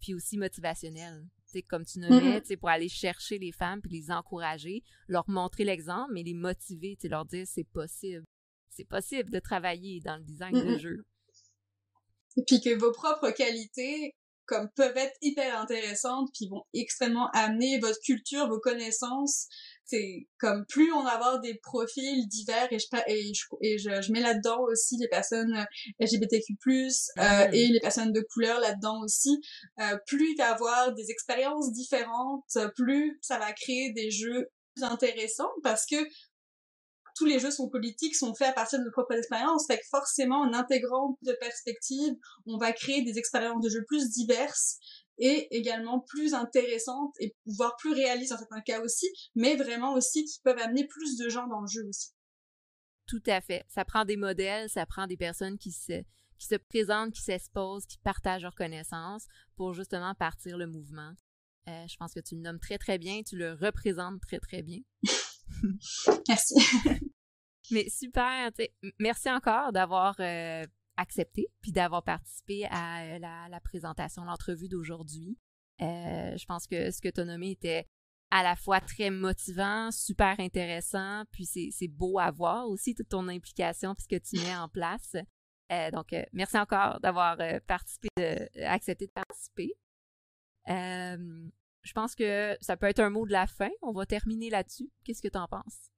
[0.00, 1.24] puis aussi motivationnel
[1.60, 6.12] comme tu nommais, mm pour aller chercher les femmes puis les encourager, leur montrer l'exemple,
[6.12, 8.24] mais les motiver, leur dire c'est possible.
[8.70, 11.04] C'est possible de travailler dans le design de jeu.
[12.36, 14.14] Et puis que vos propres qualités
[14.46, 19.48] comme peuvent être hyper intéressantes puis vont extrêmement amener votre culture, vos connaissances.
[19.84, 24.12] C'est comme plus on va avoir des profils divers et je et je, et je,
[24.12, 25.66] mets là-dedans aussi les personnes
[26.00, 26.56] LGBTQ+
[27.18, 29.40] euh, et les personnes de couleur là-dedans aussi.
[29.80, 32.44] Euh, plus il va y avoir des expériences différentes,
[32.76, 35.96] plus ça va créer des jeux plus intéressants parce que
[37.14, 39.66] tous les jeux sont politiques, sont faits à partir de nos propres expériences.
[39.66, 42.14] Fait que forcément, en intégrant de perspectives,
[42.46, 44.78] on va créer des expériences de jeu plus diverses
[45.18, 50.24] et également plus intéressantes et voire plus réalistes dans certains cas aussi, mais vraiment aussi
[50.24, 52.10] qui peuvent amener plus de gens dans le jeu aussi.
[53.06, 53.64] Tout à fait.
[53.68, 56.02] Ça prend des modèles, ça prend des personnes qui se,
[56.38, 59.26] qui se présentent, qui s'exposent, qui partagent leurs connaissances
[59.56, 61.12] pour justement partir le mouvement.
[61.68, 64.62] Euh, je pense que tu le nommes très très bien, tu le représentes très très
[64.62, 64.80] bien.
[66.28, 66.54] Merci.
[67.70, 68.50] Mais super,
[68.98, 70.64] merci encore d'avoir euh,
[70.96, 75.38] accepté puis d'avoir participé à euh, la, présentation, l'entrevue d'aujourd'hui.
[75.80, 77.86] Euh, je pense que ce que tu as nommé était
[78.30, 83.28] à la fois très motivant, super intéressant, puis c'est beau à voir aussi toute ton
[83.28, 85.16] implication puis ce que tu mets en place.
[85.92, 87.36] donc, merci encore d'avoir
[87.66, 88.08] participé,
[88.64, 89.74] accepté de participer.
[90.66, 93.70] je pense que ça peut être un mot de la fin.
[93.82, 94.90] On va terminer là-dessus.
[95.04, 95.92] Qu'est-ce que tu en penses?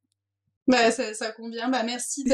[0.67, 1.69] Bah, ça, convient.
[1.69, 2.31] Bah, merci de,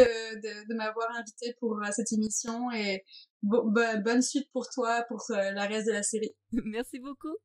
[0.69, 3.05] de, m'avoir invité pour euh, cette émission et
[3.43, 6.31] bonne suite pour toi pour euh, la reste de la série.
[6.53, 7.37] merci beaucoup.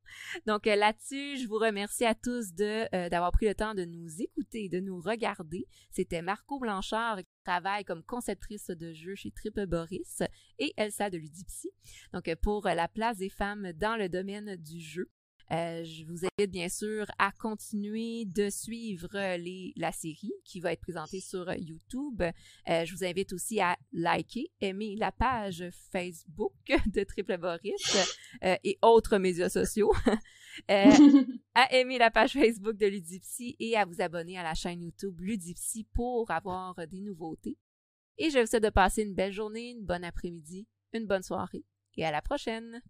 [0.46, 4.22] Donc euh, là-dessus, je vous remercie à tous de d'avoir pris le temps de nous
[4.22, 5.66] écouter, de nous regarder.
[5.90, 10.22] C'était Marco Blanchard qui travaille comme conceptrice de jeux chez Triple Boris
[10.60, 11.72] et Elsa de Ludipsy.
[12.14, 15.10] Donc pour la place des femmes dans le domaine du jeu.
[15.52, 20.74] Euh, je vous invite bien sûr à continuer de suivre les, la série qui va
[20.74, 22.22] être présentée sur YouTube.
[22.22, 26.54] Euh, je vous invite aussi à liker, aimer la page Facebook
[26.88, 27.98] de Triple Boris
[28.44, 29.94] euh, et autres médias sociaux,
[30.68, 35.20] à aimer la page Facebook de Ludipsy et à vous abonner à la chaîne YouTube
[35.20, 37.58] Ludipsy pour avoir des nouveautés.
[38.18, 41.66] Et je vous souhaite de passer une belle journée, une bonne après-midi, une bonne soirée
[41.98, 42.82] et à la prochaine.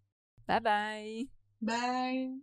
[0.48, 1.45] Bye bye!
[1.66, 2.38] Bye.